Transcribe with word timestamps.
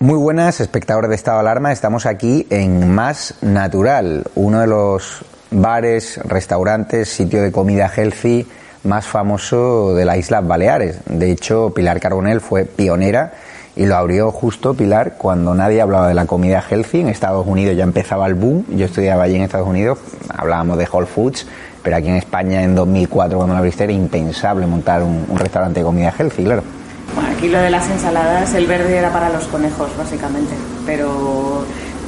Muy 0.00 0.16
buenas, 0.16 0.60
espectadores 0.60 1.10
de 1.10 1.16
Estado 1.16 1.38
de 1.38 1.40
Alarma. 1.40 1.72
Estamos 1.72 2.06
aquí 2.06 2.46
en 2.50 2.94
Más 2.94 3.34
Natural, 3.40 4.22
uno 4.36 4.60
de 4.60 4.68
los 4.68 5.24
bares, 5.50 6.20
restaurantes, 6.22 7.08
sitio 7.08 7.42
de 7.42 7.50
comida 7.50 7.90
healthy 7.94 8.46
más 8.84 9.06
famoso 9.06 9.96
de 9.96 10.04
las 10.04 10.18
Islas 10.18 10.46
Baleares. 10.46 11.00
De 11.06 11.32
hecho, 11.32 11.72
Pilar 11.74 11.98
Carbonell 11.98 12.40
fue 12.40 12.64
pionera 12.64 13.32
y 13.74 13.86
lo 13.86 13.96
abrió 13.96 14.30
justo 14.30 14.72
Pilar 14.74 15.16
cuando 15.18 15.52
nadie 15.52 15.80
hablaba 15.80 16.06
de 16.06 16.14
la 16.14 16.26
comida 16.26 16.62
healthy. 16.70 17.00
En 17.00 17.08
Estados 17.08 17.44
Unidos 17.44 17.76
ya 17.76 17.82
empezaba 17.82 18.28
el 18.28 18.34
boom. 18.34 18.66
Yo 18.76 18.86
estudiaba 18.86 19.24
allí 19.24 19.34
en 19.34 19.42
Estados 19.42 19.66
Unidos, 19.66 19.98
hablábamos 20.28 20.78
de 20.78 20.86
Whole 20.88 21.08
Foods, 21.08 21.44
pero 21.82 21.96
aquí 21.96 22.06
en 22.06 22.14
España 22.14 22.62
en 22.62 22.76
2004 22.76 23.36
cuando 23.36 23.52
la 23.52 23.58
abriste 23.58 23.82
era 23.82 23.92
impensable 23.92 24.64
montar 24.64 25.02
un, 25.02 25.26
un 25.28 25.38
restaurante 25.40 25.80
de 25.80 25.84
comida 25.84 26.14
healthy, 26.16 26.44
claro. 26.44 26.77
Bueno, 27.14 27.30
aquí 27.36 27.48
lo 27.48 27.58
de 27.58 27.70
las 27.70 27.88
ensaladas, 27.88 28.54
el 28.54 28.66
verde 28.66 28.96
era 28.96 29.12
para 29.12 29.30
los 29.30 29.46
conejos, 29.48 29.96
básicamente. 29.96 30.54
Pero 30.86 31.64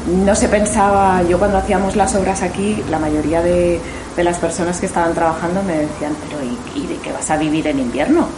no 0.06 0.34
se 0.34 0.48
pensaba, 0.48 1.22
yo 1.22 1.38
cuando 1.38 1.58
hacíamos 1.58 1.96
las 1.96 2.14
obras 2.14 2.42
aquí, 2.42 2.82
la 2.90 2.98
mayoría 2.98 3.42
de, 3.42 3.80
las 4.16 4.38
personas 4.38 4.78
que 4.78 4.86
estaban 4.86 5.14
trabajando 5.14 5.62
me 5.62 5.78
decían, 5.78 6.12
pero 6.28 6.42
¿y, 6.44 6.78
¿y, 6.78 6.86
de 6.86 6.96
qué 6.96 7.10
vas 7.10 7.30
a 7.30 7.38
vivir 7.38 7.66
en 7.66 7.78
invierno? 7.78 8.28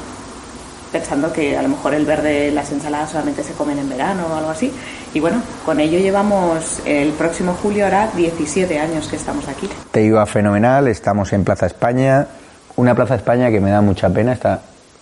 Pensando 0.93 1.33
que 1.33 1.57
a 1.57 1.63
lo 1.63 1.71
mejor 1.71 1.95
el 1.95 2.07
verde, 2.07 2.53
las 2.53 2.71
ensaladas 2.71 3.11
solamente 3.11 3.43
se 3.43 3.53
comen 3.55 3.79
en 3.79 3.89
verano 3.89 4.27
o 4.31 4.37
algo 4.37 4.51
así. 4.51 4.73
Y 5.13 5.19
bueno, 5.19 5.43
con 5.65 5.81
ello 5.81 5.99
llevamos, 5.99 6.81
el 6.85 7.11
próximo 7.13 7.57
julio 7.61 7.87
hará 7.87 8.11
17 8.15 8.79
años 8.79 9.09
que 9.09 9.17
estamos 9.17 9.49
aquí. 9.49 9.69
Te 9.91 10.03
iba 10.05 10.25
fenomenal, 10.27 10.87
estamos 10.87 11.33
en 11.33 11.43
Plaza 11.43 11.67
España, 11.67 12.29
una 12.77 12.95
Plaza 12.95 13.17
España 13.17 13.51
que 13.51 13.61
me 13.61 13.71
da 13.71 13.81
mucha 13.81 14.09
pena, 14.11 14.35
está 14.35 14.61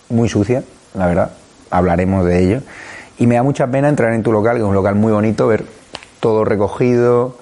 muy 0.08 0.28
sucia, 0.28 0.62
la 0.94 1.06
verdad 1.06 1.30
hablaremos 1.70 2.24
de 2.24 2.44
ello. 2.44 2.60
Y 3.18 3.26
me 3.26 3.34
da 3.34 3.42
mucha 3.42 3.66
pena 3.66 3.88
entrar 3.88 4.12
en 4.12 4.22
tu 4.22 4.32
local, 4.32 4.56
que 4.56 4.62
es 4.62 4.68
un 4.68 4.74
local 4.74 4.94
muy 4.94 5.12
bonito, 5.12 5.46
ver 5.46 5.64
todo 6.20 6.44
recogido, 6.44 7.36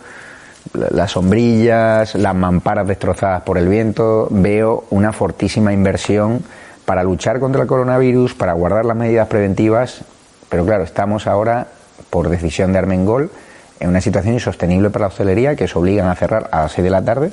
las 0.72 1.12
sombrillas, 1.12 2.14
las 2.14 2.34
mamparas 2.34 2.86
destrozadas 2.86 3.42
por 3.42 3.58
el 3.58 3.68
viento. 3.68 4.28
Veo 4.30 4.84
una 4.90 5.12
fortísima 5.12 5.72
inversión 5.72 6.42
para 6.84 7.02
luchar 7.02 7.40
contra 7.40 7.62
el 7.62 7.68
coronavirus, 7.68 8.34
para 8.34 8.52
guardar 8.54 8.84
las 8.84 8.96
medidas 8.96 9.28
preventivas. 9.28 10.02
Pero 10.48 10.64
claro, 10.64 10.84
estamos 10.84 11.26
ahora, 11.26 11.68
por 12.10 12.28
decisión 12.28 12.72
de 12.72 12.78
Armengol, 12.78 13.30
en 13.80 13.88
una 13.88 14.00
situación 14.00 14.34
insostenible 14.34 14.90
para 14.90 15.04
la 15.04 15.08
hostelería 15.08 15.54
que 15.54 15.64
os 15.64 15.76
obligan 15.76 16.08
a 16.08 16.14
cerrar 16.14 16.48
a 16.50 16.62
las 16.62 16.72
6 16.72 16.84
de 16.84 16.90
la 16.90 17.02
tarde. 17.02 17.32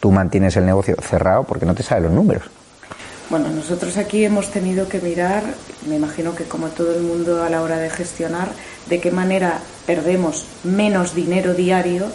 Tú 0.00 0.12
mantienes 0.12 0.56
el 0.56 0.66
negocio 0.66 0.96
cerrado 1.00 1.44
porque 1.44 1.66
no 1.66 1.74
te 1.74 1.82
sabes 1.82 2.04
los 2.04 2.12
números. 2.12 2.44
Bueno, 3.30 3.48
nosotros 3.48 3.96
aquí 3.96 4.24
hemos 4.24 4.50
tenido 4.50 4.86
que 4.86 5.00
mirar, 5.00 5.42
me 5.88 5.96
imagino 5.96 6.34
que 6.34 6.44
como 6.44 6.68
todo 6.68 6.94
el 6.94 7.02
mundo 7.02 7.42
a 7.42 7.48
la 7.48 7.62
hora 7.62 7.78
de 7.78 7.88
gestionar, 7.88 8.48
de 8.88 9.00
qué 9.00 9.10
manera 9.10 9.60
perdemos 9.86 10.46
menos 10.62 11.14
dinero 11.14 11.54
diario 11.54 12.06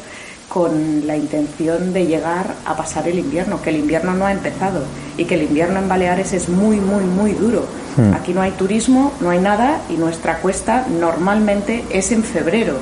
con 0.49 1.05
la 1.07 1.15
intención 1.15 1.93
de 1.93 2.07
llegar 2.07 2.55
a 2.65 2.75
pasar 2.75 3.07
el 3.07 3.19
invierno, 3.19 3.61
que 3.61 3.69
el 3.69 3.77
invierno 3.77 4.13
no 4.13 4.25
ha 4.25 4.31
empezado 4.31 4.83
y 5.17 5.25
que 5.25 5.35
el 5.35 5.43
invierno 5.43 5.79
en 5.79 5.87
Baleares 5.87 6.33
es 6.33 6.49
muy, 6.49 6.77
muy, 6.77 7.03
muy 7.03 7.33
duro. 7.33 7.65
Hmm. 7.97 8.13
Aquí 8.13 8.33
no 8.33 8.41
hay 8.41 8.51
turismo, 8.51 9.13
no 9.19 9.29
hay 9.29 9.39
nada 9.39 9.81
y 9.89 9.93
nuestra 9.93 10.37
cuesta 10.37 10.85
normalmente 10.99 11.85
es 11.91 12.11
en 12.11 12.23
febrero, 12.23 12.77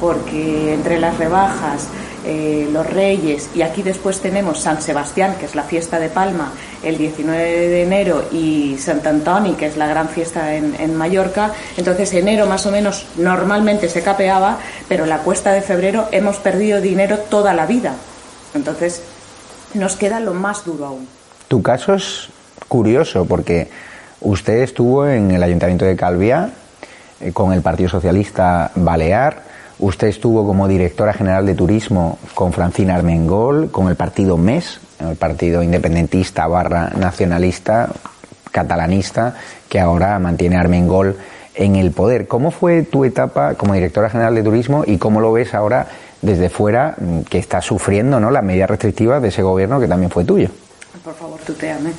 porque 0.00 0.74
entre 0.74 0.98
las 0.98 1.16
rebajas, 1.18 1.88
eh, 2.24 2.68
los 2.72 2.86
Reyes 2.86 3.50
y 3.54 3.62
aquí 3.62 3.82
después 3.82 4.20
tenemos 4.20 4.60
San 4.60 4.80
Sebastián, 4.80 5.36
que 5.38 5.46
es 5.46 5.54
la 5.54 5.64
fiesta 5.64 5.98
de 5.98 6.08
Palma, 6.08 6.52
el 6.82 6.96
19 6.96 7.42
de 7.42 7.82
enero 7.82 8.24
y 8.30 8.76
Sant 8.78 9.06
Antoni, 9.06 9.54
que 9.54 9.66
es 9.66 9.76
la 9.76 9.88
gran 9.88 10.08
fiesta 10.08 10.54
en, 10.54 10.74
en, 10.78 10.94
Mallorca. 10.94 11.52
Entonces 11.76 12.12
enero 12.14 12.46
más 12.46 12.64
o 12.66 12.70
menos 12.70 13.06
normalmente 13.16 13.88
se 13.88 14.02
capeaba, 14.02 14.58
pero 14.88 15.06
la 15.06 15.18
cuesta 15.18 15.52
de 15.52 15.62
febrero 15.62 16.08
hemos 16.12 16.36
perdido 16.36 16.80
dinero 16.80 17.18
toda 17.18 17.54
la 17.54 17.66
vida. 17.66 17.94
Entonces 18.54 19.02
nos 19.74 19.96
queda 19.96 20.20
lo 20.20 20.34
más 20.34 20.64
duro 20.64 20.86
aún. 20.86 21.08
Tu 21.48 21.62
caso 21.62 21.94
es 21.94 22.28
curioso 22.68 23.24
porque 23.24 23.68
usted 24.20 24.62
estuvo 24.62 25.06
en 25.06 25.30
el 25.32 25.42
Ayuntamiento 25.42 25.84
de 25.84 25.96
Calviá 25.96 26.50
eh, 27.20 27.32
con 27.32 27.52
el 27.52 27.62
Partido 27.62 27.88
Socialista 27.88 28.70
Balear 28.74 29.51
Usted 29.82 30.06
estuvo 30.06 30.46
como 30.46 30.68
directora 30.68 31.12
general 31.12 31.44
de 31.44 31.56
turismo 31.56 32.16
con 32.36 32.52
Francina 32.52 32.94
Armengol, 32.94 33.72
con 33.72 33.88
el 33.88 33.96
partido 33.96 34.36
MES, 34.36 34.78
el 35.00 35.16
partido 35.16 35.60
independentista 35.60 36.46
barra 36.46 36.90
nacionalista, 36.90 37.88
catalanista 38.52 39.34
que 39.68 39.80
ahora 39.80 40.20
mantiene 40.20 40.56
Armengol 40.56 41.16
en 41.56 41.74
el 41.74 41.90
poder. 41.90 42.28
¿Cómo 42.28 42.52
fue 42.52 42.84
tu 42.84 43.04
etapa 43.04 43.54
como 43.54 43.74
directora 43.74 44.08
general 44.08 44.36
de 44.36 44.44
turismo 44.44 44.84
y 44.86 44.98
cómo 44.98 45.20
lo 45.20 45.32
ves 45.32 45.52
ahora 45.52 45.88
desde 46.20 46.48
fuera 46.48 46.94
que 47.28 47.38
está 47.38 47.60
sufriendo 47.60 48.20
¿no? 48.20 48.30
las 48.30 48.44
medidas 48.44 48.70
restrictivas 48.70 49.20
de 49.20 49.30
ese 49.30 49.42
gobierno 49.42 49.80
que 49.80 49.88
también 49.88 50.12
fue 50.12 50.24
tuyo? 50.24 50.48
Por 51.02 51.14
favor, 51.14 51.40
tuteame. 51.40 51.90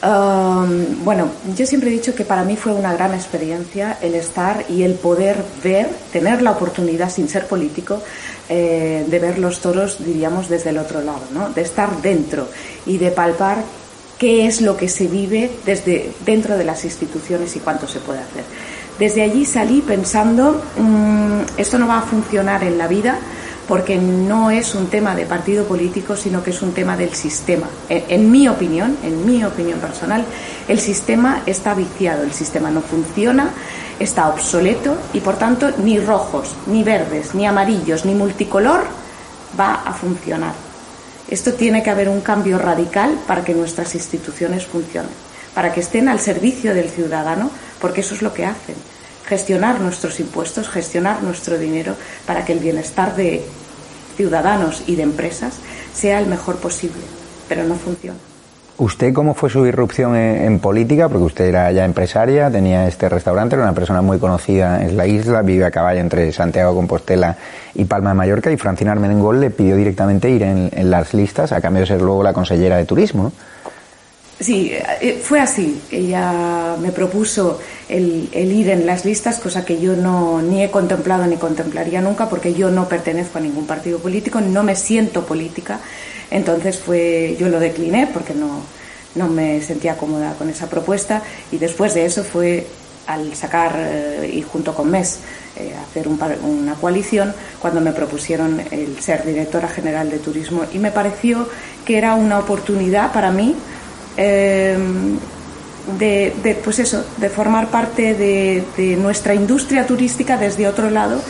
Um, 0.00 1.04
bueno, 1.04 1.28
yo 1.56 1.66
siempre 1.66 1.90
he 1.90 1.92
dicho 1.92 2.14
que 2.14 2.24
para 2.24 2.44
mí 2.44 2.56
fue 2.56 2.72
una 2.72 2.92
gran 2.92 3.14
experiencia 3.14 3.98
el 4.00 4.14
estar 4.14 4.64
y 4.68 4.84
el 4.84 4.94
poder 4.94 5.42
ver, 5.62 5.88
tener 6.12 6.40
la 6.40 6.52
oportunidad, 6.52 7.10
sin 7.10 7.28
ser 7.28 7.48
político, 7.48 8.00
eh, 8.48 9.04
de 9.08 9.18
ver 9.18 9.40
los 9.40 9.60
toros, 9.60 9.98
diríamos, 10.04 10.48
desde 10.48 10.70
el 10.70 10.78
otro 10.78 11.00
lado, 11.00 11.22
¿no? 11.34 11.50
de 11.50 11.62
estar 11.62 12.00
dentro 12.00 12.46
y 12.86 12.98
de 12.98 13.10
palpar 13.10 13.58
qué 14.18 14.46
es 14.46 14.60
lo 14.60 14.76
que 14.76 14.88
se 14.88 15.08
vive 15.08 15.50
desde 15.64 16.12
dentro 16.24 16.56
de 16.56 16.64
las 16.64 16.84
instituciones 16.84 17.56
y 17.56 17.60
cuánto 17.60 17.88
se 17.88 17.98
puede 17.98 18.20
hacer. 18.20 18.44
Desde 19.00 19.22
allí 19.22 19.44
salí 19.44 19.80
pensando, 19.80 20.62
mm, 20.76 21.58
esto 21.58 21.78
no 21.78 21.88
va 21.88 21.98
a 21.98 22.02
funcionar 22.02 22.62
en 22.62 22.78
la 22.78 22.86
vida 22.86 23.18
porque 23.68 23.98
no 23.98 24.50
es 24.50 24.74
un 24.74 24.86
tema 24.86 25.14
de 25.14 25.26
partido 25.26 25.64
político, 25.66 26.16
sino 26.16 26.42
que 26.42 26.50
es 26.50 26.62
un 26.62 26.72
tema 26.72 26.96
del 26.96 27.14
sistema. 27.14 27.68
En, 27.90 28.30
mi 28.30 28.48
opinión, 28.48 28.96
en 29.04 29.26
mi 29.26 29.44
opinión 29.44 29.78
personal, 29.78 30.24
el 30.66 30.80
sistema 30.80 31.42
está 31.44 31.74
viciado, 31.74 32.22
el 32.22 32.32
sistema 32.32 32.70
no 32.70 32.80
funciona, 32.80 33.50
está 34.00 34.28
obsoleto 34.28 34.96
y 35.12 35.20
por 35.20 35.36
tanto 35.36 35.70
ni 35.84 36.00
rojos, 36.00 36.56
ni 36.66 36.82
verdes, 36.82 37.34
ni 37.34 37.46
amarillos, 37.46 38.06
ni 38.06 38.14
multicolor 38.14 38.84
va 39.58 39.74
a 39.84 39.92
funcionar. 39.92 40.54
Esto 41.28 41.52
tiene 41.52 41.82
que 41.82 41.90
haber 41.90 42.08
un 42.08 42.22
cambio 42.22 42.58
radical 42.58 43.18
para 43.26 43.44
que 43.44 43.52
nuestras 43.52 43.94
instituciones 43.94 44.64
funcionen, 44.64 45.10
para 45.54 45.74
que 45.74 45.80
estén 45.80 46.08
al 46.08 46.20
servicio 46.20 46.72
del 46.74 46.88
ciudadano, 46.88 47.50
porque 47.82 48.00
eso 48.00 48.14
es 48.14 48.22
lo 48.22 48.32
que 48.32 48.46
hacen 48.46 48.76
gestionar 49.28 49.80
nuestros 49.80 50.20
impuestos, 50.20 50.68
gestionar 50.68 51.22
nuestro 51.22 51.58
dinero 51.58 51.94
para 52.26 52.44
que 52.44 52.52
el 52.54 52.60
bienestar 52.60 53.14
de 53.14 53.44
ciudadanos 54.16 54.82
y 54.86 54.96
de 54.96 55.02
empresas 55.02 55.58
sea 55.92 56.18
el 56.18 56.26
mejor 56.26 56.56
posible, 56.56 57.02
pero 57.48 57.64
no 57.64 57.74
funciona. 57.74 58.18
¿Usted 58.78 59.12
cómo 59.12 59.34
fue 59.34 59.50
su 59.50 59.66
irrupción 59.66 60.14
en, 60.14 60.60
política? 60.60 61.08
Porque 61.08 61.24
usted 61.24 61.46
era 61.46 61.70
ya 61.72 61.84
empresaria, 61.84 62.48
tenía 62.48 62.86
este 62.86 63.08
restaurante, 63.08 63.56
era 63.56 63.64
una 63.64 63.74
persona 63.74 64.02
muy 64.02 64.20
conocida 64.20 64.84
en 64.84 64.96
la 64.96 65.04
isla, 65.04 65.42
vive 65.42 65.64
a 65.64 65.72
caballo 65.72 66.00
entre 66.00 66.30
Santiago 66.30 66.76
Compostela 66.76 67.36
y 67.74 67.86
Palma 67.86 68.10
de 68.10 68.14
Mallorca, 68.14 68.52
y 68.52 68.56
Francina 68.56 68.92
Armengol 68.92 69.40
le 69.40 69.50
pidió 69.50 69.74
directamente 69.74 70.30
ir 70.30 70.44
en, 70.44 70.70
las 70.88 71.12
listas 71.12 71.50
a 71.50 71.60
cambio 71.60 71.80
de 71.80 71.86
ser 71.86 72.00
luego 72.00 72.22
la 72.22 72.32
consellera 72.32 72.76
de 72.76 72.84
turismo. 72.84 73.32
Sí, 74.40 74.70
eh, 74.72 75.20
fue 75.20 75.40
así. 75.40 75.80
Ella 75.90 76.76
me 76.80 76.92
propuso 76.92 77.58
el, 77.88 78.28
ir 78.32 78.70
en 78.70 78.86
las 78.86 79.04
listas, 79.04 79.40
cosa 79.40 79.64
que 79.64 79.80
yo 79.80 79.96
no 79.96 80.40
ni 80.42 80.62
he 80.62 80.70
contemplado 80.70 81.26
ni 81.26 81.36
contemplaría 81.36 82.00
nunca, 82.00 82.28
porque 82.28 82.54
yo 82.54 82.70
no 82.70 82.88
pertenezco 82.88 83.38
a 83.38 83.40
ningún 83.40 83.66
partido 83.66 83.98
político, 83.98 84.40
no 84.40 84.62
me 84.62 84.76
siento 84.76 85.26
política. 85.26 85.80
Entonces 86.30 86.78
fue, 86.78 87.36
yo 87.38 87.48
lo 87.48 87.58
decliné 87.58 88.08
porque 88.12 88.32
no, 88.32 88.60
no 89.16 89.28
me 89.28 89.60
sentía 89.60 89.96
cómoda 89.96 90.34
con 90.34 90.48
esa 90.48 90.68
propuesta 90.68 91.22
y 91.50 91.58
después 91.58 91.94
de 91.94 92.04
eso 92.04 92.22
fue 92.22 92.66
al 93.06 93.34
sacar 93.34 93.74
eh, 93.76 94.30
y 94.34 94.42
junto 94.42 94.74
con 94.74 94.90
MES 94.90 95.18
eh, 95.56 95.72
hacer 95.82 96.06
una 96.06 96.74
coalición 96.74 97.34
cuando 97.58 97.80
me 97.80 97.92
propusieron 97.92 98.60
el 98.70 99.00
ser 99.00 99.24
directora 99.24 99.66
general 99.66 100.10
de 100.10 100.18
turismo 100.18 100.64
y 100.74 100.78
me 100.78 100.92
pareció 100.92 101.48
que 101.86 101.96
era 101.96 102.14
una 102.14 102.38
oportunidad 102.38 103.12
para 103.12 103.30
mí 103.30 103.56
Em, 104.20 105.16
de, 105.96 106.60
pues 106.64 106.80
eso, 106.80 107.04
de 107.16 107.30
formar 107.30 107.68
parte 107.68 108.14
de, 108.14 108.96
nuestra 109.00 109.32
industria 109.32 109.86
turística 109.86 110.36
desde 110.36 110.66
otro 110.66 110.90
lado 110.90 111.20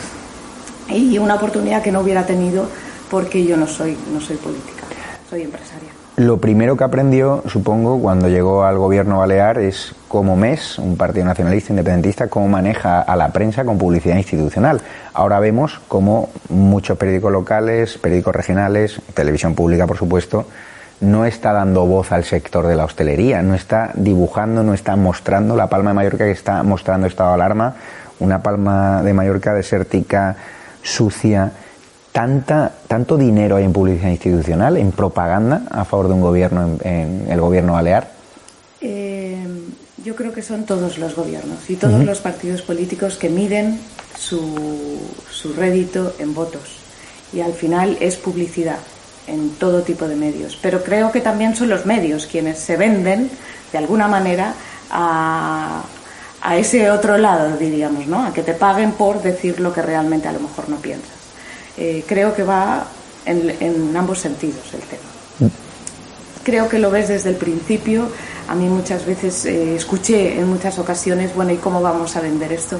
y 0.89 1.17
una 1.19 1.35
oportunidad 1.35 1.83
que 1.83 1.91
no 1.91 2.01
hubiera 2.01 2.25
tenido 2.25 2.67
porque 3.11 3.45
yo 3.45 3.57
no 3.57 3.67
soy, 3.67 3.95
no 4.11 4.19
soy 4.19 4.37
política, 4.37 4.83
soy 5.29 5.43
empresaria. 5.43 5.89
Lo 6.17 6.37
primero 6.37 6.75
que 6.75 6.83
aprendió, 6.83 7.43
supongo, 7.47 8.01
cuando 8.01 8.27
llegó 8.27 8.65
al 8.65 8.77
gobierno 8.77 9.19
balear 9.19 9.59
es 9.59 9.95
cómo 10.09 10.35
MES, 10.35 10.77
un 10.79 10.97
partido 10.97 11.25
nacionalista 11.25 11.71
independentista, 11.71 12.27
cómo 12.27 12.49
maneja 12.49 13.01
a 13.01 13.15
la 13.15 13.29
prensa 13.29 13.63
con 13.63 13.77
publicidad 13.77 14.17
institucional. 14.17 14.81
Ahora 15.13 15.39
vemos 15.39 15.79
cómo 15.87 16.29
muchos 16.49 16.97
periódicos 16.97 17.31
locales, 17.31 17.97
periódicos 17.99 18.35
regionales, 18.35 18.99
televisión 19.13 19.55
pública, 19.55 19.87
por 19.87 19.97
supuesto, 19.97 20.45
no 21.01 21.25
está 21.25 21.53
dando 21.53 21.85
voz 21.85 22.11
al 22.11 22.23
sector 22.23 22.67
de 22.67 22.75
la 22.75 22.85
hostelería, 22.85 23.41
no 23.41 23.55
está 23.55 23.91
dibujando, 23.95 24.63
no 24.63 24.73
está 24.73 24.95
mostrando 24.95 25.55
la 25.55 25.67
Palma 25.67 25.91
de 25.91 25.95
Mallorca 25.95 26.25
que 26.25 26.31
está 26.31 26.61
mostrando 26.63 27.07
estado 27.07 27.29
de 27.29 27.35
alarma, 27.35 27.75
una 28.19 28.43
Palma 28.43 29.01
de 29.03 29.13
Mallorca 29.13 29.53
desértica, 29.53 30.35
sucia. 30.83 31.51
Tanta, 32.11 32.71
tanto 32.87 33.17
dinero 33.17 33.55
hay 33.55 33.65
en 33.65 33.71
publicidad 33.71 34.09
institucional, 34.09 34.77
en 34.77 34.91
propaganda 34.91 35.61
a 35.69 35.85
favor 35.85 36.07
de 36.07 36.13
un 36.15 36.21
gobierno, 36.21 36.77
en, 36.83 37.27
el 37.29 37.39
gobierno 37.39 37.73
balear. 37.73 38.09
Eh, 38.81 39.37
yo 40.03 40.15
creo 40.15 40.33
que 40.33 40.41
son 40.41 40.65
todos 40.65 40.97
los 40.97 41.15
gobiernos 41.15 41.69
y 41.69 41.75
todos 41.75 42.03
los 42.03 42.19
partidos 42.19 42.63
políticos 42.63 43.17
que 43.17 43.29
miden 43.29 43.79
su, 44.17 44.99
su 45.29 45.53
rédito 45.53 46.13
en 46.17 46.33
votos. 46.33 46.79
Y 47.31 47.41
al 47.41 47.53
final 47.53 47.97
es 48.01 48.15
publicidad 48.15 48.79
en 49.29 49.51
todo 49.51 49.81
tipo 49.81 50.07
de 50.07 50.15
medios. 50.15 50.57
Pero 50.61 50.83
creo 50.83 51.11
que 51.11 51.21
también 51.21 51.55
son 51.55 51.69
los 51.69 51.85
medios 51.85 52.25
quienes 52.25 52.59
se 52.59 52.77
venden, 52.77 53.29
de 53.71 53.77
alguna 53.77 54.07
manera, 54.07 54.53
a, 54.91 55.83
ese 56.57 56.89
otro 56.89 57.17
lado, 57.17 57.57
diríamos, 57.57 58.07
¿no? 58.07 58.25
A 58.25 58.33
que 58.33 58.41
te 58.41 58.53
paguen 58.53 58.93
por 58.93 59.21
decir 59.21 59.59
lo 59.59 59.73
que 59.73 59.81
realmente 59.81 60.27
a 60.27 60.31
lo 60.31 60.39
mejor 60.39 60.69
no 60.69 60.77
piensas. 60.77 61.11
Eh, 61.77 62.03
creo 62.07 62.35
que 62.35 62.43
va 62.43 62.85
en, 63.25 63.95
ambos 63.95 64.19
sentidos 64.19 64.73
el 64.73 64.81
tema. 64.81 65.53
Creo 66.43 66.67
que 66.67 66.79
lo 66.79 66.89
ves 66.89 67.09
desde 67.09 67.29
el 67.29 67.35
principio. 67.35 68.09
A 68.47 68.55
mí 68.55 68.67
muchas 68.67 69.05
veces 69.05 69.45
eh, 69.45 69.75
escuché 69.75 70.39
en 70.39 70.47
muchas 70.47 70.79
ocasiones, 70.79 71.35
bueno, 71.35 71.51
¿y 71.51 71.57
cómo 71.57 71.81
vamos 71.81 72.15
a 72.15 72.21
vender 72.21 72.51
esto? 72.51 72.79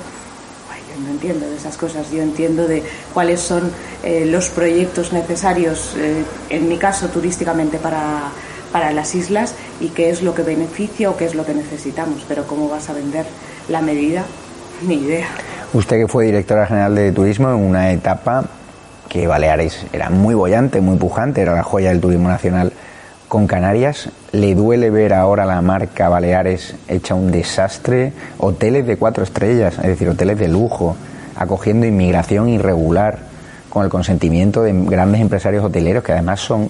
No 0.98 1.10
entiendo 1.10 1.50
de 1.50 1.56
esas 1.56 1.78
cosas, 1.78 2.12
yo 2.12 2.22
entiendo 2.22 2.68
de 2.68 2.84
cuáles 3.14 3.40
son 3.40 3.72
eh, 4.04 4.26
los 4.26 4.50
proyectos 4.50 5.14
necesarios, 5.14 5.96
eh, 5.98 6.24
en 6.50 6.68
mi 6.68 6.78
caso 6.78 7.08
turísticamente, 7.08 7.78
para, 7.78 8.30
para 8.72 8.92
las 8.92 9.16
islas 9.16 9.56
y 9.80 9.90
qué 9.90 10.10
es 10.10 10.22
lo 10.22 10.34
que 10.34 10.44
beneficia 10.44 11.10
o 11.10 11.18
qué 11.18 11.26
es 11.26 11.36
lo 11.36 11.46
que 11.46 11.54
necesitamos, 11.54 12.26
pero 12.28 12.46
cómo 12.48 12.70
vas 12.70 12.90
a 12.90 12.94
vender 12.94 13.26
la 13.68 13.82
medida, 13.82 14.26
ni 14.88 14.96
idea. 14.96 15.28
Usted 15.74 15.98
que 15.98 16.08
fue 16.08 16.26
directora 16.26 16.66
general 16.66 16.96
de 16.96 17.12
turismo 17.12 17.50
en 17.50 17.56
una 17.56 17.92
etapa 17.92 18.46
que 19.08 19.28
Baleares 19.28 19.86
era 19.92 20.10
muy 20.10 20.36
bollante, 20.36 20.82
muy 20.82 20.98
pujante, 20.98 21.42
era 21.42 21.56
la 21.56 21.64
joya 21.64 21.90
del 21.90 22.00
turismo 22.00 22.30
nacional 22.30 22.72
con 23.30 23.48
Canarias. 23.48 24.10
¿Le 24.34 24.56
duele 24.56 24.90
ver 24.90 25.14
ahora 25.14 25.46
la 25.46 25.62
marca 25.62 26.10
Baleares 26.10 26.76
hecha 26.90 27.16
un 27.16 27.32
desastre? 27.32 28.12
Hoteles 28.40 28.86
de 28.86 28.98
cuatro 28.98 29.24
estrellas, 29.24 29.76
es 29.78 29.88
decir, 29.88 30.10
hoteles 30.10 30.38
de 30.38 30.50
lujo, 30.50 30.98
acogiendo 31.38 31.86
inmigración 31.86 32.50
irregular, 32.50 33.20
con 33.70 33.84
el 33.84 33.90
consentimiento 33.90 34.64
de 34.64 34.74
grandes 34.74 35.22
empresarios 35.22 35.64
hoteleros 35.64 36.04
que 36.04 36.12
además 36.12 36.42
son 36.42 36.70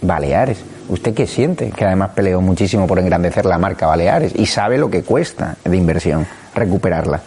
Baleares. 0.00 0.58
¿Usted 0.88 1.12
qué 1.12 1.26
siente? 1.26 1.70
Que 1.70 1.84
además 1.84 2.10
peleó 2.14 2.40
muchísimo 2.40 2.86
por 2.86 3.00
engrandecer 3.00 3.44
la 3.44 3.58
marca 3.58 3.86
Baleares 3.86 4.32
y 4.34 4.46
sabe 4.46 4.78
lo 4.78 4.88
que 4.88 5.02
cuesta 5.02 5.56
de 5.64 5.76
inversión 5.76 6.24
recuperarla. 6.54 7.20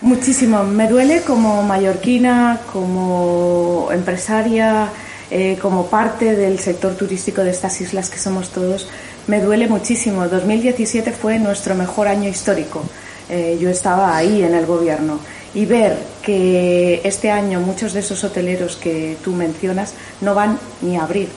Muchísimo. 0.00 0.64
Me 0.64 0.88
duele 0.88 1.20
como 1.22 1.62
mallorquina, 1.62 2.58
como 2.72 3.90
empresaria, 3.92 4.88
eh, 5.32 5.56
como 5.62 5.86
parte 5.86 6.34
del 6.34 6.58
sector 6.58 6.96
turístico 6.96 7.44
de 7.44 7.52
estas 7.52 7.80
islas 7.80 8.10
que 8.10 8.18
somos 8.18 8.50
todos, 8.50 8.88
me 9.28 9.40
duele 9.40 9.68
muchísimo. 9.68 10.26
2017 10.26 11.12
fue 11.12 11.38
nuestro 11.38 11.76
mejor 11.76 12.08
año 12.08 12.28
histórico. 12.28 12.82
Eh, 13.28 13.56
yo 13.60 13.70
estaba 13.70 14.16
ahí 14.16 14.42
en 14.42 14.54
el 14.54 14.66
gobierno 14.66 15.20
y 15.54 15.66
ver 15.66 15.96
que 16.20 17.00
este 17.04 17.30
año 17.30 17.60
muchos 17.60 17.92
de 17.92 18.00
esos 18.00 18.24
hoteleros 18.24 18.74
que 18.74 19.16
tú 19.22 19.32
mencionas 19.32 19.94
no 20.20 20.34
van 20.34 20.58
ni 20.80 20.96
a 20.96 21.04
abrir, 21.04 21.28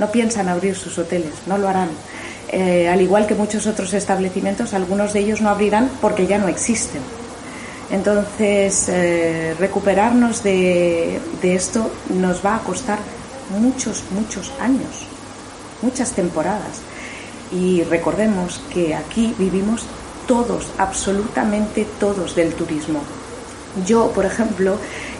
no 0.00 0.10
piensan 0.10 0.48
abrir 0.48 0.74
sus 0.74 0.98
hoteles, 0.98 1.34
no 1.46 1.56
lo 1.56 1.68
harán. 1.68 1.90
Eh, 2.50 2.88
al 2.88 3.00
igual 3.00 3.28
que 3.28 3.36
muchos 3.36 3.68
otros 3.68 3.94
establecimientos, 3.94 4.74
algunos 4.74 5.12
de 5.12 5.20
ellos 5.20 5.40
no 5.40 5.50
abrirán 5.50 5.88
porque 6.00 6.26
ya 6.26 6.38
no 6.38 6.48
existen. 6.48 7.00
Entonces, 7.92 8.88
recuperarnos 9.58 10.44
de, 10.44 11.20
de 11.42 11.54
esto 11.56 11.90
nos 12.08 12.44
va 12.44 12.54
a 12.54 12.60
costar 12.60 12.98
muchos, 13.58 14.04
muchos 14.10 14.52
años, 14.60 15.06
muchas 15.82 16.12
temporadas. 16.12 16.80
Y 17.52 17.82
recordemos 17.84 18.60
que 18.72 18.94
aquí 18.94 19.34
vivimos 19.38 19.86
todos, 20.26 20.68
absolutamente 20.78 21.86
todos 21.98 22.36
del 22.36 22.54
turismo. 22.54 23.00
Yo, 23.86 24.10
por 24.12 24.26
ejemplo, 24.26 24.76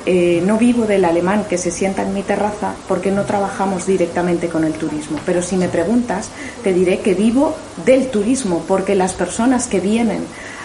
eh, 0.06 0.42
no 0.44 0.56
vivo 0.56 0.86
del 0.86 1.04
alemán 1.04 1.44
que 1.48 1.58
se 1.58 1.70
sienta 1.70 2.02
en 2.02 2.14
mi 2.14 2.22
terraza 2.22 2.74
porque 2.88 3.10
no 3.10 3.24
trabajamos 3.24 3.86
directamente 3.86 4.48
con 4.48 4.64
el 4.64 4.72
turismo. 4.72 5.18
Pero 5.26 5.42
si 5.42 5.56
me 5.56 5.68
preguntas, 5.68 6.30
te 6.62 6.72
diré 6.72 7.00
que 7.00 7.14
vivo 7.14 7.54
del 7.84 8.08
turismo 8.08 8.64
porque 8.66 8.94
las 8.94 9.12
personas 9.12 9.66
que 9.66 9.80
vienen 9.80 10.24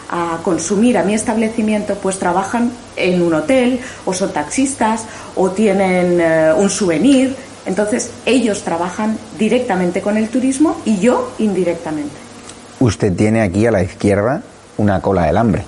a 0.09 0.39
consumir 0.43 0.97
a 0.97 1.03
mi 1.03 1.15
establecimiento 1.15 1.95
pues 1.95 2.19
trabajan 2.19 2.71
en 2.95 3.21
un 3.21 3.33
hotel 3.33 3.79
o 4.05 4.13
son 4.13 4.31
taxistas 4.31 5.05
o 5.35 5.51
tienen 5.51 6.21
eh, 6.21 6.53
un 6.55 6.69
souvenir. 6.69 7.35
Entonces 7.65 8.11
ellos 8.25 8.63
trabajan 8.63 9.17
directamente 9.39 10.01
con 10.01 10.17
el 10.17 10.29
turismo 10.29 10.81
y 10.85 10.99
yo 10.99 11.33
indirectamente. 11.39 12.13
Usted 12.79 13.13
tiene 13.13 13.41
aquí 13.41 13.65
a 13.65 13.71
la 13.71 13.81
izquierda 13.81 14.43
una 14.77 15.01
cola 15.01 15.25
del 15.25 15.37
hambre. 15.37 15.63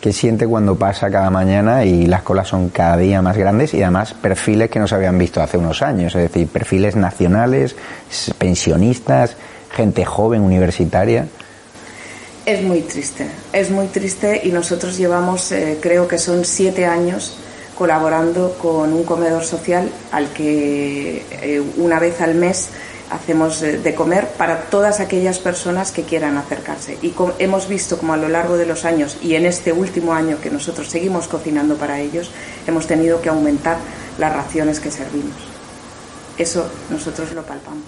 ¿Qué 0.00 0.12
siente 0.12 0.48
cuando 0.48 0.74
pasa 0.74 1.10
cada 1.10 1.30
mañana 1.30 1.84
y 1.84 2.06
las 2.06 2.22
colas 2.22 2.48
son 2.48 2.70
cada 2.70 2.96
día 2.96 3.22
más 3.22 3.36
grandes 3.36 3.72
y 3.72 3.82
además 3.82 4.14
perfiles 4.14 4.68
que 4.68 4.80
no 4.80 4.88
se 4.88 4.96
habían 4.96 5.16
visto 5.16 5.40
hace 5.40 5.58
unos 5.58 5.80
años? 5.82 6.14
Es 6.16 6.22
decir, 6.22 6.48
perfiles 6.48 6.96
nacionales, 6.96 7.76
pensionistas, 8.36 9.36
gente 9.70 10.04
joven, 10.04 10.42
universitaria. 10.42 11.28
Es 12.44 12.62
muy 12.62 12.80
triste, 12.80 13.28
es 13.52 13.70
muy 13.70 13.86
triste 13.86 14.40
y 14.42 14.50
nosotros 14.50 14.96
llevamos, 14.96 15.52
eh, 15.52 15.78
creo 15.80 16.08
que 16.08 16.18
son 16.18 16.44
siete 16.44 16.84
años 16.84 17.36
colaborando 17.76 18.56
con 18.60 18.92
un 18.92 19.04
comedor 19.04 19.44
social 19.44 19.90
al 20.10 20.28
que 20.32 21.24
eh, 21.30 21.62
una 21.76 21.98
vez 21.98 22.20
al 22.20 22.34
mes 22.34 22.70
hacemos 23.12 23.60
de 23.60 23.94
comer 23.94 24.28
para 24.38 24.62
todas 24.62 25.00
aquellas 25.00 25.38
personas 25.38 25.92
que 25.92 26.02
quieran 26.02 26.38
acercarse. 26.38 26.98
Y 27.02 27.14
hemos 27.38 27.68
visto 27.68 27.98
como 27.98 28.14
a 28.14 28.16
lo 28.16 28.28
largo 28.28 28.56
de 28.56 28.66
los 28.66 28.84
años 28.84 29.18
y 29.22 29.34
en 29.34 29.44
este 29.44 29.72
último 29.72 30.14
año 30.14 30.38
que 30.40 30.50
nosotros 30.50 30.88
seguimos 30.88 31.28
cocinando 31.28 31.76
para 31.76 32.00
ellos, 32.00 32.30
hemos 32.66 32.86
tenido 32.86 33.20
que 33.20 33.28
aumentar 33.28 33.76
las 34.18 34.32
raciones 34.32 34.80
que 34.80 34.90
servimos. 34.90 35.36
Eso 36.38 36.66
nosotros 36.90 37.32
lo 37.32 37.42
palpamos. 37.42 37.84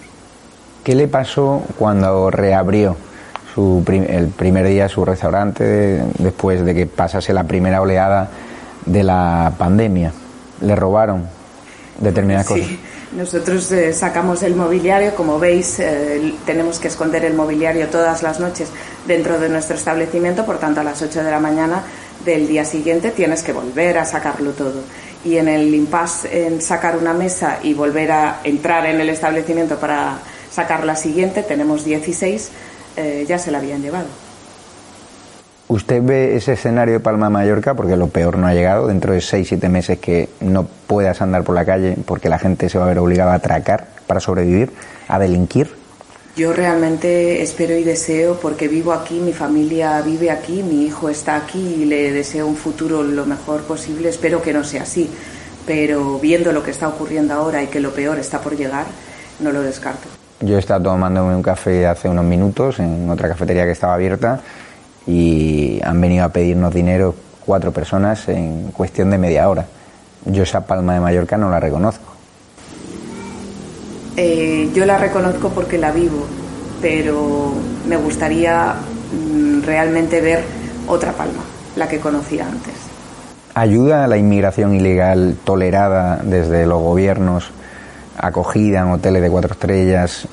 ¿Qué 0.82 0.94
le 0.94 1.08
pasó 1.08 1.62
cuando 1.78 2.30
reabrió 2.30 2.96
su 3.54 3.82
el 3.88 4.28
primer 4.28 4.66
día 4.66 4.88
su 4.88 5.04
restaurante 5.04 6.02
después 6.18 6.64
de 6.64 6.74
que 6.74 6.86
pasase 6.86 7.32
la 7.32 7.44
primera 7.44 7.80
oleada 7.80 8.28
de 8.86 9.02
la 9.02 9.52
pandemia? 9.56 10.12
¿Le 10.60 10.76
robaron 10.76 11.26
determinadas 11.98 12.46
cosas? 12.46 12.68
Nosotros 13.16 13.70
eh, 13.70 13.92
sacamos 13.92 14.42
el 14.42 14.56
mobiliario, 14.56 15.14
como 15.14 15.38
veis, 15.38 15.78
eh, 15.78 16.34
tenemos 16.44 16.80
que 16.80 16.88
esconder 16.88 17.24
el 17.24 17.34
mobiliario 17.34 17.86
todas 17.86 18.24
las 18.24 18.40
noches 18.40 18.70
dentro 19.06 19.38
de 19.38 19.48
nuestro 19.48 19.76
establecimiento, 19.76 20.44
por 20.44 20.58
tanto 20.58 20.80
a 20.80 20.84
las 20.84 21.00
8 21.00 21.22
de 21.22 21.30
la 21.30 21.38
mañana 21.38 21.84
del 22.24 22.48
día 22.48 22.64
siguiente 22.64 23.10
tienes 23.10 23.42
que 23.42 23.52
volver 23.52 23.98
a 23.98 24.04
sacarlo 24.04 24.50
todo. 24.50 24.82
Y 25.24 25.36
en 25.36 25.48
el 25.48 25.74
impasse 25.74 26.46
en 26.46 26.60
sacar 26.60 26.96
una 26.96 27.14
mesa 27.14 27.58
y 27.62 27.72
volver 27.72 28.10
a 28.12 28.40
entrar 28.44 28.84
en 28.86 29.00
el 29.00 29.08
establecimiento 29.08 29.78
para 29.78 30.18
sacar 30.50 30.84
la 30.84 30.96
siguiente, 30.96 31.42
tenemos 31.42 31.84
16, 31.84 32.50
eh, 32.96 33.24
ya 33.28 33.38
se 33.38 33.50
la 33.50 33.58
habían 33.58 33.82
llevado. 33.82 34.06
¿Usted 35.66 36.02
ve 36.02 36.37
ese 36.37 36.52
escenario 36.52 36.94
de 36.94 37.00
Palma 37.00 37.30
Mallorca? 37.30 37.75
Porque 37.75 37.97
lo 37.97 38.09
peor 38.09 38.37
no 38.37 38.47
ha 38.47 38.52
llegado, 38.52 38.87
dentro 38.88 39.14
de 39.14 39.23
seis, 39.23 39.49
siete 39.49 39.71
meses 39.71 39.99
que 39.99 40.28
no 40.40 40.66
puedas 40.87 41.23
andar 41.23 41.42
por 41.42 41.54
la 41.54 41.64
calle 41.64 41.97
porque 42.04 42.28
la 42.28 42.38
gente 42.38 42.68
se 42.68 42.78
va 42.78 42.85
a 42.85 42.88
ver 42.88 42.99
obligada 42.99 43.33
a 43.33 43.37
atracar 43.37 43.87
para 44.06 44.21
sobrevivir, 44.21 44.71
a 45.09 45.18
delinquir. 45.18 45.71
Yo 46.37 46.52
realmente 46.52 47.42
espero 47.42 47.76
y 47.76 47.85
deseo, 47.85 48.38
porque 48.42 48.68
vivo 48.68 48.92
aquí, 48.92 49.21
mi 49.21 49.33
familia 49.33 50.02
vive 50.02 50.30
aquí, 50.30 50.62
mi 50.62 50.85
hijo 50.85 51.09
está 51.09 51.37
aquí 51.37 51.76
y 51.78 51.85
le 51.87 52.12
deseo 52.12 52.47
un 52.47 52.56
futuro 52.56 53.02
lo 53.02 53.25
mejor 53.25 53.62
posible. 53.62 54.11
Espero 54.11 54.42
que 54.42 54.52
no 54.52 54.64
sea 54.64 54.83
así, 54.83 55.09
pero 55.64 56.18
viendo 56.18 56.52
lo 56.52 56.62
que 56.62 56.73
está 56.73 56.88
ocurriendo 56.88 57.33
ahora 57.33 57.62
y 57.62 57.68
que 57.68 57.80
lo 57.80 57.94
peor 57.94 58.18
está 58.18 58.40
por 58.40 58.54
llegar, 58.54 58.85
no 59.40 59.50
lo 59.50 59.62
descarto. 59.62 60.09
Yo 60.40 60.56
he 60.56 60.59
estado 60.59 60.83
tomándome 60.83 61.35
un 61.35 61.42
café 61.42 61.87
hace 61.87 62.09
unos 62.09 62.25
minutos 62.25 62.80
en 62.80 63.09
otra 63.09 63.28
cafetería 63.28 63.64
que 63.64 63.71
estaba 63.71 63.94
abierta 63.94 64.40
y 65.06 65.80
han 65.82 66.00
venido 66.00 66.25
a 66.25 66.28
pedirnos 66.30 66.73
dinero 66.73 67.14
cuatro 67.44 67.73
personas 67.73 68.28
en 68.28 68.70
cuestión 68.73 69.11
de 69.11 69.18
media 69.18 69.49
hora. 69.49 69.66
Yo 70.25 70.42
esa 70.42 70.66
palma 70.66 70.94
de 70.94 71.00
Mallorca 71.00 71.37
no 71.37 71.50
la 71.50 71.61
reconozco. 71.61 72.12
Eh, 74.16 74.70
yo 74.75 74.87
la 74.87 74.96
reconozco 74.96 75.50
porque 75.50 75.76
la 75.76 75.90
vivo, 75.90 76.25
pero 76.80 77.52
me 77.87 77.96
gustaría 77.96 78.75
mm, 78.75 79.62
realmente 79.62 80.20
ver 80.20 80.44
otra 80.87 81.12
palma, 81.12 81.42
la 81.76 81.88
que 81.88 81.99
conocía 81.99 82.46
antes. 82.46 82.75
¿Ayuda 83.54 84.04
a 84.04 84.08
la 84.08 84.16
inmigración 84.16 84.75
ilegal 84.75 85.37
tolerada 85.44 86.20
desde 86.23 86.66
los 86.66 86.80
gobiernos, 86.80 87.50
acogida 88.16 88.80
en 88.80 88.90
hoteles 88.90 89.23
de 89.23 89.30
cuatro 89.30 89.52
estrellas, 89.52 90.28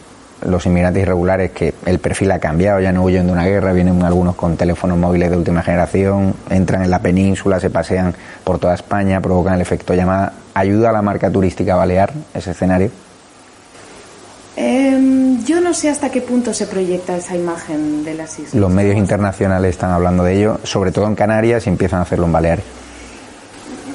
los 0.46 0.66
inmigrantes 0.66 1.04
irregulares 1.04 1.52
que 1.52 1.74
el 1.86 2.00
perfil 2.00 2.32
ha 2.32 2.40
cambiado, 2.40 2.80
ya 2.80 2.92
no 2.92 3.04
huyen 3.04 3.28
de 3.28 3.34
una 3.34 3.46
guerra, 3.46 3.74
vienen 3.74 4.04
algunos 4.04 4.36
con 4.36 4.58
teléfonos 4.58 4.98
móviles 4.98 5.30
de 5.30 5.38
última 5.38 5.62
generación, 5.62 6.34
entran 6.50 6.84
en 6.84 6.90
la 6.90 7.00
península, 7.00 7.60
se 7.60 7.70
pasean 7.70 8.14
por 8.44 8.60
toda 8.60 8.74
España, 8.74 9.22
provocan 9.22 9.56
el 9.56 9.62
efecto 9.62 9.94
llamada. 9.94 10.34
¿Ayuda 10.54 10.90
a 10.90 10.94
la 10.94 11.02
marca 11.02 11.30
turística 11.30 11.76
balear 11.76 12.12
ese 12.34 12.52
escenario? 12.52 12.92
Em, 14.56 15.44
yo 15.46 15.62
no 15.62 15.74
sé 15.74 15.90
hasta 15.90 16.10
qué 16.10 16.22
punto 16.22 16.54
se 16.54 16.68
proyecta 16.68 17.16
esa 17.16 17.36
imagen 17.36 18.04
de 18.04 18.16
las 18.16 18.38
islas. 18.38 18.54
Los 18.54 18.70
medios 18.70 18.98
internacionales 18.98 19.72
están 19.72 19.92
hablando 19.92 20.24
de 20.24 20.38
ello, 20.38 20.60
sobre 20.64 20.92
todo 20.92 21.08
en 21.08 21.16
Canarias, 21.16 21.66
y 21.68 21.70
empiezan 21.70 22.00
a 22.00 22.04
hacerlo 22.04 22.26
en 22.26 22.32
Baleares. 22.34 22.66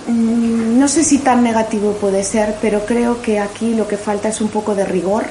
Mm, 0.08 0.78
no 0.78 0.88
sé 0.88 1.04
si 1.04 1.18
tan 1.18 1.42
negativo 1.42 1.92
puede 1.92 2.22
ser, 2.22 2.54
pero 2.62 2.86
creo 2.86 3.20
que 3.20 3.38
aquí 3.38 3.74
lo 3.74 3.86
que 3.86 3.96
falta 3.96 4.28
es 4.28 4.40
un 4.40 4.48
poco 4.48 4.74
de 4.74 4.84
rigor 4.86 5.24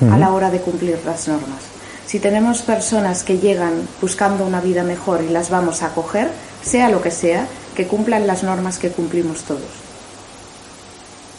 a 0.00 0.16
la 0.16 0.32
hora 0.32 0.50
de 0.50 0.60
cumplir 0.60 0.98
las 1.04 1.28
normas. 1.28 1.62
Si 2.06 2.20
tenemos 2.20 2.62
personas 2.62 3.22
que 3.22 3.38
llegan 3.38 3.86
buscando 4.00 4.46
una 4.46 4.60
vida 4.60 4.82
mejor 4.82 5.22
y 5.22 5.28
las 5.28 5.50
vamos 5.50 5.82
a 5.82 5.88
acoger, 5.88 6.30
sea 6.62 6.88
lo 6.88 7.02
que 7.02 7.10
sea, 7.10 7.46
que 7.74 7.86
cumplan 7.86 8.26
las 8.26 8.42
normas 8.42 8.78
que 8.78 8.90
cumplimos 8.90 9.42
todos. 9.42 9.68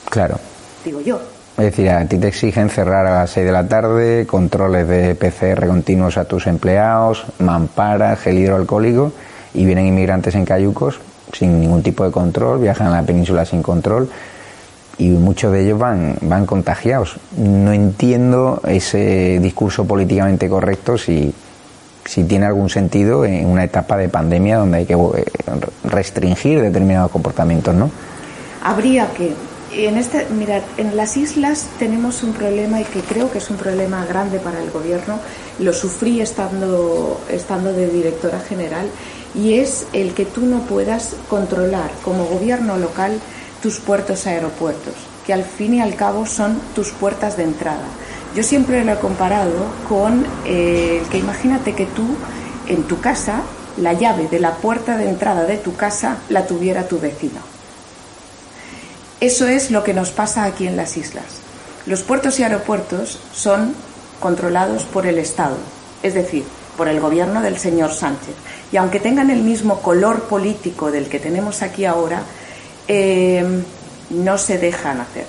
Claro. 0.10 0.40
Digo 0.86 1.02
yo. 1.02 1.20
Es 1.58 1.66
decir, 1.66 1.90
a 1.90 2.06
ti 2.06 2.18
te 2.18 2.28
exigen 2.28 2.70
cerrar 2.70 3.06
a 3.06 3.20
las 3.20 3.32
6 3.32 3.46
de 3.46 3.52
la 3.52 3.68
tarde, 3.68 4.26
controles 4.28 4.88
de 4.88 5.16
PCR 5.16 5.68
continuos 5.68 6.18
a 6.18 6.26
tus 6.26 6.48
empleados, 6.48 7.26
mampara, 7.40 8.16
gel 8.16 8.38
hidroalcohólico, 8.38 9.12
y 9.54 9.66
vienen 9.66 9.88
inmigrantes 9.88 10.36
en 10.36 10.46
cayucos 10.46 11.00
sin 11.34 11.60
ningún 11.60 11.84
tipo 11.84 12.04
de 12.06 12.12
control, 12.12 12.60
viajan 12.60 12.88
a 12.88 13.02
la 13.02 13.04
península 13.04 13.46
sin 13.46 13.62
control 13.62 14.10
y 15.00 15.08
muchos 15.08 15.52
de 15.54 15.64
ellos 15.64 15.80
van, 15.80 16.18
van 16.22 16.46
contagiados. 16.46 17.16
No 17.38 17.72
entiendo 17.72 18.62
ese 18.68 19.40
discurso 19.42 19.86
políticamente 19.86 20.48
correcto 20.50 20.98
si, 20.98 21.34
si 22.06 22.26
tiene 22.26 22.46
algún 22.46 22.70
sentido 22.70 23.24
en 23.26 23.48
una 23.48 23.64
etapa 23.64 23.98
de 23.98 24.10
pandemia 24.10 24.58
donde 24.58 24.80
hay 24.80 24.86
que 24.86 24.94
eh, 24.94 25.26
restringir 25.86 26.62
determinados 26.62 27.12
comportamientos, 27.12 27.74
¿no? 27.74 27.90
Habría 28.64 29.08
que. 29.14 29.34
En 29.72 29.98
este, 29.98 30.26
mirad, 30.32 30.64
en 30.78 30.98
las 30.98 31.16
islas 31.16 31.68
tenemos 31.78 32.24
un 32.24 32.34
problema 32.34 32.82
y 32.82 32.86
que 32.86 33.02
creo 33.02 33.32
que 33.32 33.38
es 33.38 33.52
un 33.52 33.58
problema 33.58 34.04
grande 34.04 34.40
para 34.40 34.62
el 34.62 34.72
gobierno. 34.72 35.20
Lo 35.60 35.74
sufrí 35.74 36.22
estando, 36.22 37.22
estando 37.30 37.72
de 37.72 37.88
directora 37.88 38.40
general 38.40 38.88
y 39.36 39.54
es 39.54 39.86
el 39.94 40.16
que 40.16 40.26
tú 40.26 40.48
no 40.48 40.62
puedas 40.62 41.16
controlar 41.30 41.92
como 42.04 42.26
gobierno 42.26 42.78
local 42.78 43.20
tus 43.62 43.80
puertos 43.80 44.26
aeropuertos, 44.28 44.94
que 45.26 45.34
al 45.34 45.44
fin 45.44 45.76
y 45.76 45.82
al 45.82 45.96
cabo 45.96 46.26
son 46.26 46.60
tus 46.76 46.92
puertas 46.92 47.38
de 47.38 47.44
entrada. 47.44 47.86
Yo 48.36 48.44
siempre 48.44 48.84
lo 48.84 48.94
he 48.94 49.00
comparado 49.00 49.66
con 49.88 50.26
eh, 50.46 51.02
que 51.12 51.18
imagínate 51.18 51.74
que 51.74 51.86
tú 51.86 52.06
en 52.68 52.84
tu 52.84 53.00
casa 53.02 53.42
la 53.78 53.94
llave 53.94 54.28
de 54.28 54.40
la 54.40 54.56
puerta 54.56 54.98
de 54.98 55.10
entrada 55.10 55.46
de 55.46 55.58
tu 55.58 55.76
casa 55.76 56.18
la 56.30 56.46
tuviera 56.46 56.88
tu 56.88 57.00
vecino. 57.00 57.40
Eso 59.20 59.48
es 59.48 59.72
lo 59.72 59.84
que 59.84 59.94
nos 59.94 60.12
pasa 60.12 60.46
aquí 60.46 60.68
en 60.68 60.78
las 60.78 60.96
islas. 60.96 61.26
Los 61.86 62.04
puertos 62.04 62.40
y 62.40 62.44
aeropuertos 62.44 63.20
son 63.34 63.74
controlados 64.20 64.84
por 64.84 65.08
el 65.08 65.18
Estado, 65.18 65.58
es 66.04 66.14
decir, 66.14 66.44
por 66.78 66.88
el 66.88 67.00
gobierno 67.00 67.42
del 67.42 67.58
señor 67.58 67.92
Sánchez. 67.92 68.36
Y 68.72 68.78
aunque 68.78 69.00
tengan 69.00 69.30
el 69.30 69.42
mismo 69.42 69.82
color 69.82 70.24
político 70.24 70.92
del 70.92 71.10
que 71.10 71.20
tenemos 71.20 71.62
aquí 71.62 71.86
ahora, 71.86 72.22
eh, 72.90 73.46
no 74.10 74.38
se 74.38 74.58
dejan 74.58 75.00
hacer. 75.00 75.26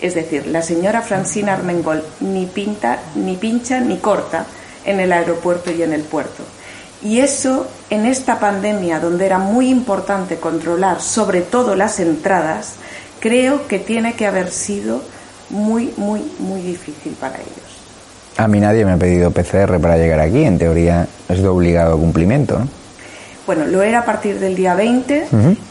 Es 0.00 0.14
decir, 0.14 0.46
la 0.46 0.62
señora 0.62 1.02
Francina 1.02 1.54
Armengol 1.54 2.04
ni 2.20 2.46
pinta, 2.46 2.98
ni 3.16 3.36
pincha, 3.36 3.80
ni 3.80 3.96
corta 3.96 4.46
en 4.84 5.00
el 5.00 5.10
aeropuerto 5.12 5.72
y 5.72 5.82
en 5.82 5.92
el 5.92 6.02
puerto. 6.02 6.44
Y 7.02 7.20
eso, 7.20 7.66
en 7.88 8.04
esta 8.04 8.38
pandemia, 8.38 9.00
donde 9.00 9.26
era 9.26 9.38
muy 9.38 9.70
importante 9.70 10.36
controlar 10.36 11.00
sobre 11.00 11.40
todo 11.40 11.74
las 11.74 11.98
entradas, 11.98 12.74
creo 13.18 13.66
que 13.66 13.78
tiene 13.78 14.14
que 14.14 14.26
haber 14.26 14.50
sido 14.50 15.02
muy, 15.48 15.92
muy, 15.96 16.20
muy 16.38 16.60
difícil 16.60 17.14
para 17.18 17.36
ellos. 17.36 17.70
A 18.36 18.46
mí 18.46 18.60
nadie 18.60 18.84
me 18.84 18.92
ha 18.92 18.96
pedido 18.96 19.30
PCR 19.30 19.80
para 19.80 19.96
llegar 19.96 20.20
aquí, 20.20 20.44
en 20.44 20.58
teoría 20.58 21.08
es 21.28 21.42
de 21.42 21.48
obligado 21.48 21.98
cumplimiento. 21.98 22.60
Bueno, 23.46 23.66
lo 23.66 23.82
era 23.82 24.00
a 24.00 24.04
partir 24.04 24.38
del 24.38 24.54
día 24.54 24.74
20 24.74 25.28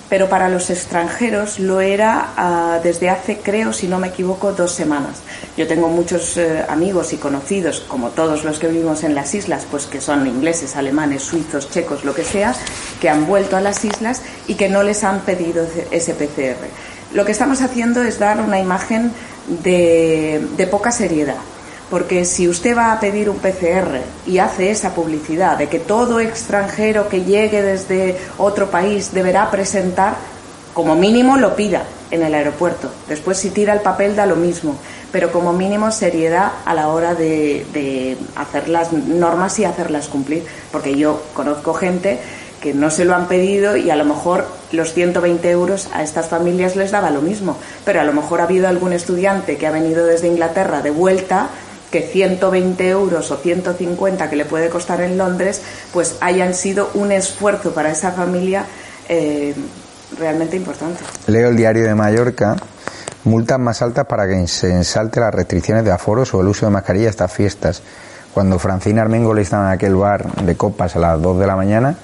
pero 0.09 0.27
para 0.27 0.49
los 0.49 0.71
extranjeros 0.71 1.59
lo 1.59 1.81
era 1.81 2.33
ah, 2.35 2.79
desde 2.83 3.09
hace, 3.09 3.37
creo, 3.37 3.71
si 3.71 3.87
no 3.87 3.99
me 3.99 4.07
equivoco, 4.07 4.51
dos 4.51 4.71
semanas. 4.71 5.19
Yo 5.55 5.67
tengo 5.67 5.87
muchos 5.87 6.35
eh, 6.37 6.65
amigos 6.67 7.13
y 7.13 7.17
conocidos, 7.17 7.81
como 7.81 8.09
todos 8.09 8.43
los 8.43 8.57
que 8.57 8.67
vivimos 8.67 9.03
en 9.03 9.13
las 9.13 9.35
islas, 9.35 9.67
pues 9.69 9.85
que 9.85 10.01
son 10.01 10.25
ingleses, 10.25 10.75
alemanes, 10.75 11.21
suizos, 11.21 11.69
checos, 11.69 12.03
lo 12.03 12.15
que 12.15 12.23
sea, 12.23 12.55
que 12.99 13.07
han 13.07 13.27
vuelto 13.27 13.55
a 13.55 13.61
las 13.61 13.85
islas 13.85 14.23
y 14.47 14.55
que 14.55 14.67
no 14.67 14.81
les 14.81 15.03
han 15.03 15.19
pedido 15.21 15.65
ese 15.91 16.15
PCR. 16.15 16.65
Lo 17.13 17.23
que 17.23 17.31
estamos 17.31 17.61
haciendo 17.61 18.03
es 18.03 18.17
dar 18.17 18.41
una 18.41 18.59
imagen 18.59 19.11
de 19.63 20.67
poca 20.69 20.91
seriedad 20.91 21.37
porque 21.89 22.25
si 22.25 22.47
usted 22.47 22.77
va 22.77 22.91
a 22.91 22.99
pedir 22.99 23.29
un 23.29 23.37
PCR 23.37 24.01
y 24.27 24.37
hace 24.37 24.69
esa 24.69 24.93
publicidad 24.93 25.57
de 25.57 25.67
que 25.67 25.79
todo 25.79 26.19
extranjero 26.19 27.09
que 27.09 27.23
llegue 27.23 27.61
desde 27.61 28.17
otro 28.37 28.69
país 28.69 29.13
deberá 29.13 29.49
presentar, 29.49 30.15
como 30.73 30.95
mínimo 30.95 31.37
lo 31.37 31.55
pida 31.55 31.83
en 32.11 32.23
el 32.23 32.33
aeropuerto. 32.33 32.89
Después 33.07 33.37
si 33.37 33.49
tira 33.49 33.73
el 33.73 33.81
papel 33.81 34.15
da 34.15 34.25
lo 34.25 34.35
mismo, 34.35 34.75
pero 35.11 35.31
como 35.31 35.51
mínimo 35.51 35.91
seriedad 35.91 36.51
a 36.65 36.73
la 36.73 36.89
hora 36.89 37.15
de, 37.15 38.17
hacer 38.35 38.69
las 38.69 38.93
normas 38.93 39.57
y 39.59 39.65
hacerlas 39.65 40.07
cumplir, 40.07 40.45
porque 40.71 40.95
yo 40.95 41.23
conozco 41.33 41.73
gente 41.73 42.19
que 42.61 42.73
no 42.73 42.91
se 42.91 43.05
lo 43.05 43.15
han 43.15 43.27
pedido 43.27 43.77
y 43.77 43.89
a 43.89 43.95
lo 43.95 44.03
mejor 44.03 44.45
los 44.73 44.93
120 44.93 45.49
euros 45.49 45.89
a 45.93 46.03
estas 46.03 46.27
familias 46.27 46.75
les 46.75 46.91
daba 46.91 47.09
lo 47.09 47.21
mismo, 47.21 47.57
pero 47.85 48.01
a 48.01 48.03
lo 48.03 48.11
mejor 48.11 48.41
ha 48.41 48.43
habido 48.43 48.67
algún 48.67 48.91
estudiante 48.91 49.57
que 49.57 49.65
ha 49.65 49.71
venido 49.71 50.05
desde 50.05 50.27
Inglaterra 50.27 50.81
de 50.81 50.91
vuelta 50.91 51.49
que 51.91 52.01
120 52.01 52.87
euros 52.89 53.31
o 53.31 53.37
150 53.37 54.29
que 54.29 54.35
le 54.35 54.45
puede 54.45 54.69
costar 54.69 55.01
en 55.01 55.17
Londres, 55.17 55.61
pues 55.93 56.17
hayan 56.21 56.53
sido 56.53 56.89
un 56.93 57.11
esfuerzo 57.11 57.73
para 57.73 57.91
esa 57.91 58.11
familia 58.11 58.65
eh, 59.07 59.55
realmente 60.17 60.55
importante. 60.55 61.01
Leo 61.27 61.49
el 61.49 61.55
diario 61.55 61.83
de 61.85 61.95
Mallorca. 61.95 62.55
Multas 63.25 63.59
más 63.59 63.81
altas 63.81 64.05
para 64.05 64.27
que 64.27 64.47
se 64.47 64.71
ensalte 64.71 65.19
las 65.19 65.33
restricciones 65.33 65.83
de 65.83 65.91
aforos 65.91 66.33
o 66.33 66.41
el 66.41 66.47
uso 66.47 66.65
de 66.65 66.71
mascarilla 66.71 67.09
estas 67.09 67.31
fiestas. 67.31 67.81
Cuando 68.33 68.57
Francina 68.59 69.01
Armengol 69.01 69.39
estaba 69.39 69.67
en 69.67 69.71
aquel 69.73 69.95
bar 69.95 70.31
de 70.35 70.55
copas 70.55 70.95
a 70.95 70.99
las 70.99 71.21
2 71.21 71.39
de 71.39 71.47
la 71.47 71.55
mañana, 71.55 71.95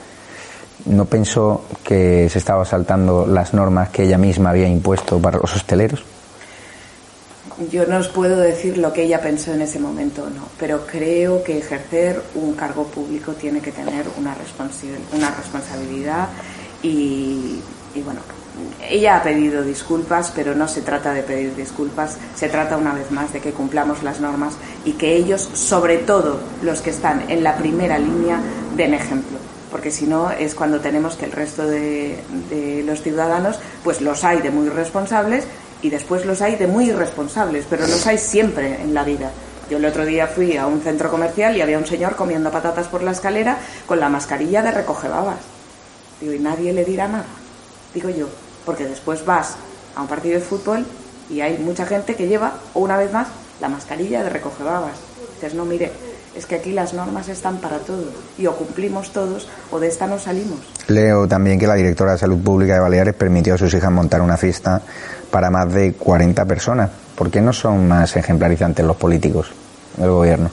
no 0.86 1.06
pensó 1.06 1.66
que 1.84 2.28
se 2.30 2.38
estaba 2.38 2.66
saltando 2.66 3.26
las 3.26 3.54
normas 3.54 3.90
que 3.90 4.04
ella 4.04 4.18
misma 4.18 4.50
había 4.50 4.68
impuesto 4.68 5.20
para 5.20 5.38
los 5.38 5.56
hosteleros 5.56 6.04
yo 7.72 7.86
no 7.86 7.98
os 7.98 8.10
puedo 8.10 8.38
decir 8.38 8.78
lo 8.78 8.92
que 8.92 9.04
ella 9.04 9.22
pensó 9.22 9.54
en 9.54 9.62
ese 9.62 9.80
momento 9.80 10.24
o 10.24 10.30
no, 10.30 10.48
pero 10.60 10.86
creo 10.86 11.44
que 11.44 11.58
ejercer 11.58 12.22
un 12.36 12.54
cargo 12.54 12.86
público 12.86 13.34
tiene 13.34 13.62
que 13.62 13.72
tener 13.72 14.06
una, 14.18 14.36
responsabilidad 14.36 16.28
y, 16.84 17.62
bueno, 18.04 18.20
ella 18.90 19.18
ha 19.18 19.24
pedido 19.24 19.64
disculpas, 19.64 20.32
pero 20.36 20.54
no 20.54 20.68
se 20.68 20.82
trata 20.82 21.14
de 21.14 21.24
pedir 21.24 21.56
disculpas, 21.56 22.18
se 22.36 22.50
trata 22.50 22.78
una 22.78 22.94
vez 22.94 23.10
más 23.12 23.32
de 23.32 23.40
que 23.40 23.52
cumplamos 23.52 24.04
las 24.04 24.20
normas 24.20 24.56
y 24.84 24.94
que 24.94 25.16
ellos, 25.16 25.50
sobre 25.54 25.98
todo 25.98 26.40
los 26.62 26.82
que 26.82 26.90
están 26.90 27.30
en 27.30 27.44
la 27.44 27.56
primera 27.58 27.98
línea, 27.98 28.40
den 28.76 28.94
ejemplo 28.94 29.38
porque 29.72 29.92
si 29.92 30.06
no 30.06 30.32
es 30.32 30.56
cuando 30.56 30.80
tenemos 30.80 31.18
que 31.18 31.26
el 31.26 31.34
resto 31.34 31.68
de, 31.68 32.18
de, 32.50 32.82
los 32.84 33.02
ciudadanos, 33.02 33.60
pues 33.84 34.00
los 34.00 34.24
hay 34.24 34.40
de 34.40 34.50
muy 34.50 34.70
responsables 34.70 35.46
y 35.86 35.90
después 35.92 36.26
los 36.26 36.42
hay 36.42 36.56
de 36.56 36.66
muy 36.66 36.90
irresponsables, 36.90 37.68
pero 37.70 37.86
los 37.86 38.08
hay 38.08 38.18
siempre 38.18 38.82
en 38.82 38.96
la 38.96 39.04
vida. 39.04 39.30
Yo 39.70 39.78
el 39.78 39.86
otro 39.86 40.04
día 40.04 40.26
fui 40.26 40.58
a 40.58 40.66
un 40.66 40.82
centro 40.82 41.12
comercial 41.12 41.56
y 41.56 41.62
había 41.62 41.78
un 41.78 41.86
señor 41.86 42.16
comiendo 42.16 42.50
patatas 42.50 42.88
por 42.88 43.04
la 43.04 43.12
escalera 43.12 43.60
con 43.86 44.00
la 44.00 44.10
mascarilla 44.10 44.64
de 44.64 44.72
recoge 44.72 45.08
babas. 45.08 45.38
Digo, 46.20 46.34
y 46.34 46.40
nadie 46.40 46.74
le 46.74 46.86
dirá 46.86 47.08
nada. 47.08 47.28
Digo 47.94 48.10
yo, 48.10 48.28
porque 48.66 48.86
después 48.86 49.24
vas 49.26 49.58
a 49.96 50.02
un 50.02 50.08
partido 50.08 50.40
de 50.40 50.44
fútbol 50.44 50.88
y 51.30 51.42
hay 51.42 51.60
mucha 51.60 51.86
gente 51.86 52.16
que 52.16 52.28
lleva, 52.28 52.54
una 52.74 52.98
vez 52.98 53.14
más, 53.14 53.28
la 53.62 53.70
mascarilla 53.70 54.24
de 54.24 54.32
recoge 54.32 54.64
babas. 54.64 54.98
Dices, 55.36 55.54
no, 55.54 55.66
mire, 55.66 55.92
es 56.36 56.46
que 56.46 56.56
aquí 56.56 56.72
las 56.72 56.94
normas 56.94 57.30
están 57.30 57.58
para 57.58 57.78
todo 57.78 58.12
y 58.38 58.46
o 58.46 58.56
cumplimos 58.56 59.14
todos 59.14 59.48
o 59.72 59.80
de 59.80 59.88
esta 59.88 60.06
no 60.06 60.20
salimos. 60.20 60.60
Leo 60.88 61.28
también 61.28 61.58
que 61.58 61.68
la 61.68 61.76
directora 61.76 62.14
de 62.14 62.18
Salud 62.18 62.40
Pública 62.40 62.74
de 62.74 62.80
Baleares 62.82 63.14
permitió 63.14 63.54
a 63.56 63.58
sus 63.58 63.74
hijas 63.74 63.92
montar 63.92 64.22
una 64.22 64.38
fiesta 64.38 64.82
para 65.36 65.52
más 65.52 65.74
de 65.74 65.92
40 65.92 66.46
personas. 66.46 66.90
¿Por 67.14 67.30
qué 67.30 67.42
no 67.42 67.52
son 67.52 67.90
más 67.90 68.16
ejemplarizantes 68.16 68.86
los 68.86 68.96
políticos 68.96 69.52
del 69.98 70.10
gobierno? 70.10 70.50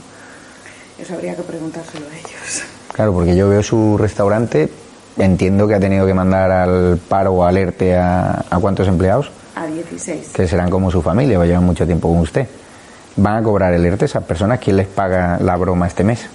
Eso 0.98 1.14
habría 1.14 1.36
que 1.36 1.42
preguntárselo 1.42 2.04
a 2.06 2.18
ellos. 2.18 2.64
Claro, 2.92 3.12
porque 3.12 3.36
yo 3.36 3.48
veo 3.48 3.62
su 3.62 3.96
restaurante, 3.96 4.68
entiendo 5.18 5.68
que 5.68 5.76
ha 5.76 5.78
tenido 5.78 6.04
que 6.04 6.14
mandar 6.14 6.50
al 6.50 6.98
paro 6.98 7.30
o 7.30 7.44
alerte 7.44 7.96
a, 7.96 8.44
a 8.50 8.58
cuántos 8.58 8.88
empleados. 8.88 9.30
A 9.54 9.66
16. 9.66 10.30
Que 10.34 10.48
serán 10.48 10.68
como 10.68 10.90
su 10.90 11.00
familia, 11.00 11.38
va 11.38 11.44
a 11.44 11.46
llevar 11.46 11.62
mucho 11.62 11.86
tiempo 11.86 12.08
con 12.08 12.18
usted. 12.18 12.48
¿Van 13.14 13.36
a 13.36 13.42
cobrar 13.44 13.72
el 13.74 13.86
ERTE 13.86 14.06
esas 14.06 14.24
personas? 14.24 14.58
¿Quién 14.58 14.78
les 14.78 14.88
paga 14.88 15.38
la 15.40 15.54
broma 15.54 15.86
este 15.86 16.02
mes? 16.02 16.26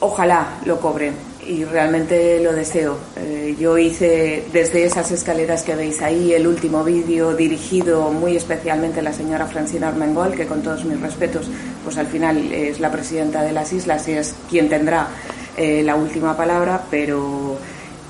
Ojalá 0.00 0.54
lo 0.64 0.80
cobren 0.80 1.14
y 1.46 1.64
realmente 1.64 2.40
lo 2.40 2.52
deseo. 2.52 2.98
Eh, 3.16 3.56
yo 3.58 3.76
hice 3.78 4.44
desde 4.52 4.84
esas 4.84 5.10
escaleras 5.10 5.62
que 5.62 5.74
veis 5.74 6.00
ahí 6.02 6.32
el 6.32 6.46
último 6.46 6.84
vídeo 6.84 7.34
dirigido 7.34 8.10
muy 8.10 8.36
especialmente 8.36 9.00
a 9.00 9.02
la 9.02 9.12
señora 9.12 9.46
Francina 9.46 9.88
Armengol, 9.88 10.34
que 10.34 10.46
con 10.46 10.62
todos 10.62 10.84
mis 10.84 11.00
respetos, 11.00 11.46
pues 11.84 11.96
al 11.98 12.06
final 12.06 12.52
es 12.52 12.80
la 12.80 12.92
presidenta 12.92 13.42
de 13.42 13.52
las 13.52 13.72
islas 13.72 14.06
y 14.08 14.12
es 14.12 14.34
quien 14.48 14.68
tendrá 14.68 15.08
eh, 15.56 15.82
la 15.82 15.96
última 15.96 16.36
palabra, 16.36 16.84
pero 16.90 17.56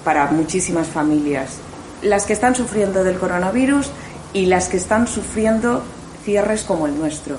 para 0.05 0.31
muchísimas 0.31 0.89
familias, 0.89 1.59
las 2.03 2.27
que 2.27 2.33
están 2.33 2.55
sufriendo 2.55 3.05
del 3.05 3.19
coronavirus 3.19 3.91
y 4.33 4.47
las 4.47 4.69
que 4.69 4.77
están 4.77 5.07
sufriendo 5.07 5.83
cierres 6.25 6.65
como 6.65 6.87
el 6.87 6.99
nuestro, 6.99 7.37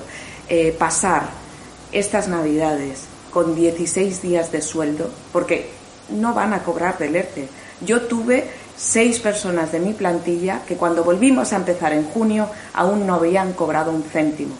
eh, 0.48 0.74
pasar 0.78 1.28
estas 1.92 2.28
navidades 2.28 3.04
con 3.30 3.54
16 3.54 4.22
días 4.22 4.52
de 4.52 4.62
sueldo, 4.62 5.10
porque 5.32 5.83
no 6.10 6.34
van 6.34 6.52
a 6.52 6.62
cobrar 6.62 6.98
del 6.98 7.16
ERTE. 7.16 7.48
Yo 7.80 8.02
tuve 8.02 8.48
seis 8.76 9.20
personas 9.20 9.72
de 9.72 9.80
mi 9.80 9.92
plantilla 9.92 10.62
que 10.66 10.76
cuando 10.76 11.04
volvimos 11.04 11.52
a 11.52 11.56
empezar 11.56 11.92
en 11.92 12.04
junio 12.04 12.48
aún 12.72 13.06
no 13.06 13.14
habían 13.14 13.52
cobrado 13.52 13.90
un 13.90 14.02
céntimo. 14.02 14.54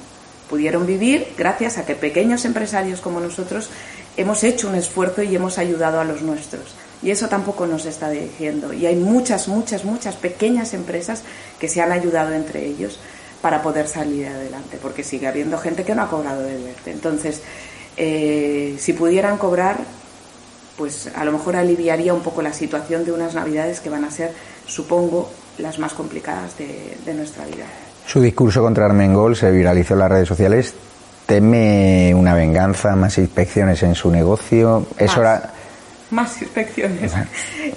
Pudieron 0.48 0.86
vivir 0.86 1.28
gracias 1.36 1.78
a 1.78 1.86
que 1.86 1.94
pequeños 1.94 2.44
empresarios 2.44 3.00
como 3.00 3.20
nosotros 3.20 3.70
hemos 4.16 4.44
hecho 4.44 4.68
un 4.68 4.74
esfuerzo 4.74 5.22
y 5.22 5.34
hemos 5.34 5.58
ayudado 5.58 6.00
a 6.00 6.04
los 6.04 6.22
nuestros. 6.22 6.74
Y 7.02 7.10
eso 7.10 7.28
tampoco 7.28 7.66
nos 7.66 7.86
está 7.86 8.10
diciendo. 8.10 8.72
Y 8.72 8.86
hay 8.86 8.96
muchas, 8.96 9.48
muchas, 9.48 9.84
muchas 9.84 10.16
pequeñas 10.16 10.74
empresas 10.74 11.22
que 11.58 11.68
se 11.68 11.80
han 11.80 11.92
ayudado 11.92 12.32
entre 12.32 12.64
ellos 12.64 12.98
para 13.42 13.62
poder 13.62 13.88
salir 13.88 14.26
adelante, 14.26 14.78
porque 14.80 15.04
sigue 15.04 15.26
habiendo 15.26 15.58
gente 15.58 15.84
que 15.84 15.94
no 15.94 16.02
ha 16.02 16.08
cobrado 16.08 16.42
del 16.42 16.66
ERTE. 16.66 16.92
Entonces, 16.92 17.42
eh, 17.96 18.76
si 18.78 18.94
pudieran 18.94 19.36
cobrar, 19.36 19.80
pues 20.76 21.10
a 21.14 21.24
lo 21.24 21.32
mejor 21.32 21.56
aliviaría 21.56 22.14
un 22.14 22.20
poco 22.20 22.42
la 22.42 22.52
situación 22.52 23.04
de 23.04 23.12
unas 23.12 23.34
navidades 23.34 23.80
que 23.80 23.90
van 23.90 24.04
a 24.04 24.10
ser, 24.10 24.32
supongo, 24.66 25.30
las 25.58 25.78
más 25.78 25.92
complicadas 25.92 26.56
de, 26.58 27.14
nuestra 27.14 27.44
vida. 27.46 27.64
Su 28.06 28.20
discurso 28.20 28.60
contra 28.60 28.86
Armengol 28.86 29.36
se 29.36 29.50
viralizó 29.50 29.94
en 29.94 30.00
las 30.00 30.10
redes 30.10 30.28
sociales. 30.28 30.74
¿Teme 31.26 32.12
una 32.14 32.34
venganza, 32.34 32.94
más 32.96 33.16
inspecciones 33.18 33.82
en 33.82 33.94
su 33.94 34.10
negocio? 34.10 34.86
¿Es 34.98 35.16
hora... 35.16 35.52
Más 36.10 36.42
inspecciones. 36.42 37.12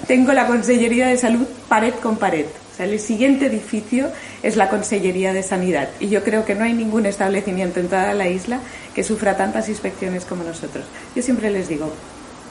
Tengo 0.06 0.34
la 0.34 0.46
Consellería 0.46 1.08
de 1.08 1.18
Salud 1.18 1.48
pared 1.70 1.94
con 2.02 2.18
pared. 2.18 2.46
O 2.46 2.76
sea, 2.76 2.86
el 2.86 3.00
siguiente 3.00 3.48
edificio 3.48 4.10
es 4.44 4.58
la 4.58 4.70
Consellería 4.70 5.34
de 5.34 5.44
Sanidad. 5.44 5.90
Y 6.00 6.10
yo 6.10 6.24
creo 6.24 6.46
que 6.46 6.56
no 6.56 6.66
hay 6.66 6.74
ningún 6.74 7.06
establecimiento 7.06 7.80
en 7.80 7.88
toda 7.88 8.14
la 8.14 8.28
isla 8.28 8.60
que 8.94 9.04
sufra 9.04 9.38
tantas 9.38 9.70
inspecciones 9.70 10.26
como 10.26 10.44
nosotros. 10.44 10.86
Yo 11.16 11.24
siempre 11.24 11.50
les 11.50 11.70
digo, 11.70 11.92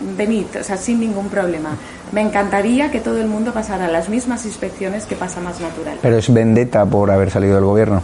venid, 0.01 0.47
o 0.61 0.65
sea, 0.65 0.77
sin 0.77 1.01
ningún 1.01 1.29
problema. 1.29 1.71
Me 2.13 2.21
encantaría 2.21 2.91
que 2.91 3.01
todo 3.01 3.19
el 3.19 3.27
mundo 3.27 3.53
pasara 3.53 3.89
las 3.89 4.09
mismas 4.09 4.45
inspecciones 4.47 5.05
que 5.05 5.17
pasa 5.17 5.41
más 5.41 5.61
natural. 5.61 5.99
¿Pero 6.03 6.19
es 6.19 6.33
vendetta 6.33 6.85
por 6.85 7.11
haber 7.11 7.31
salido 7.31 7.57
del 7.57 7.65
gobierno? 7.65 8.03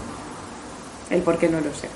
El 1.11 1.23
por 1.23 1.39
qué 1.39 1.49
no 1.49 1.59
lo 1.61 1.73
sé. 1.75 1.89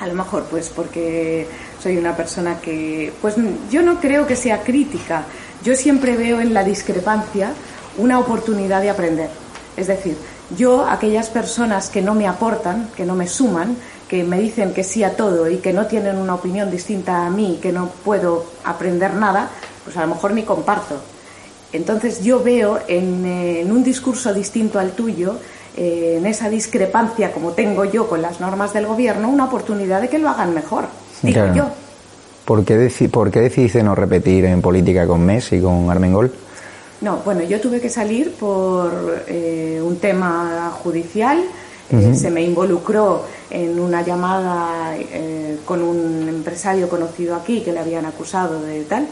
A 0.00 0.06
lo 0.06 0.14
mejor, 0.14 0.44
pues 0.50 0.70
porque 0.74 1.46
soy 1.82 1.96
una 1.96 2.16
persona 2.16 2.60
que, 2.60 3.12
pues 3.22 3.36
yo 3.70 3.82
no 3.82 4.00
creo 4.00 4.26
que 4.26 4.36
sea 4.36 4.62
crítica. 4.62 5.24
Yo 5.62 5.74
siempre 5.74 6.16
veo 6.16 6.40
en 6.40 6.52
la 6.52 6.64
discrepancia 6.64 7.52
una 7.96 8.18
oportunidad 8.18 8.82
de 8.82 8.90
aprender. 8.90 9.30
Es 9.76 9.86
decir, 9.86 10.16
yo, 10.56 10.86
aquellas 10.86 11.30
personas 11.30 11.88
que 11.88 12.02
no 12.02 12.14
me 12.14 12.28
aportan, 12.28 12.90
que 12.96 13.04
no 13.04 13.14
me 13.14 13.26
suman, 13.26 13.76
que 14.14 14.22
me 14.22 14.38
dicen 14.38 14.72
que 14.72 14.84
sí 14.84 15.02
a 15.02 15.16
todo 15.16 15.50
y 15.50 15.56
que 15.56 15.72
no 15.72 15.86
tienen 15.86 16.18
una 16.18 16.36
opinión 16.36 16.70
distinta 16.70 17.26
a 17.26 17.30
mí, 17.30 17.58
que 17.60 17.72
no 17.72 17.88
puedo 18.04 18.44
aprender 18.62 19.14
nada, 19.14 19.50
pues 19.82 19.96
a 19.96 20.02
lo 20.02 20.14
mejor 20.14 20.34
ni 20.34 20.44
comparto. 20.44 20.94
Entonces 21.72 22.22
yo 22.22 22.40
veo 22.40 22.78
en, 22.86 23.68
un 23.72 23.82
discurso 23.82 24.32
distinto 24.32 24.78
al 24.78 24.92
tuyo, 24.92 25.34
eh, 25.76 26.18
en 26.18 26.26
esa 26.26 26.48
discrepancia 26.48 27.32
como 27.32 27.54
tengo 27.54 27.84
yo 27.84 28.08
con 28.08 28.22
las 28.22 28.38
normas 28.38 28.72
del 28.72 28.86
gobierno, 28.86 29.28
una 29.28 29.46
oportunidad 29.46 30.00
de 30.00 30.08
que 30.08 30.20
lo 30.20 30.28
hagan 30.28 30.54
mejor, 30.54 30.84
digo 31.20 31.52
yo. 31.52 31.70
¿Por 32.44 32.64
qué, 32.64 32.88
¿Por 33.10 33.32
qué 33.32 33.40
decidiste 33.40 33.82
no 33.82 33.96
repetir 33.96 34.44
en 34.44 34.62
política 34.62 35.08
con 35.08 35.26
Messi 35.26 35.56
y 35.56 35.60
con 35.60 35.90
Armengol? 35.90 36.30
No, 37.00 37.16
bueno, 37.24 37.42
yo 37.42 37.60
tuve 37.60 37.80
que 37.80 37.90
salir 37.90 38.32
por 38.34 39.24
eh, 39.26 39.80
un 39.82 39.96
tema 39.96 40.70
judicial. 40.84 41.42
Eh, 41.90 42.14
se 42.14 42.30
me 42.30 42.42
involucró 42.42 43.24
en 43.50 43.78
una 43.78 44.02
llamada 44.02 44.96
eh, 44.96 45.58
con 45.64 45.82
un 45.82 46.28
empresario 46.28 46.88
conocido 46.88 47.36
aquí 47.36 47.60
que 47.60 47.72
le 47.72 47.80
habían 47.80 48.06
acusado 48.06 48.62
de 48.62 48.84
tal. 48.84 49.06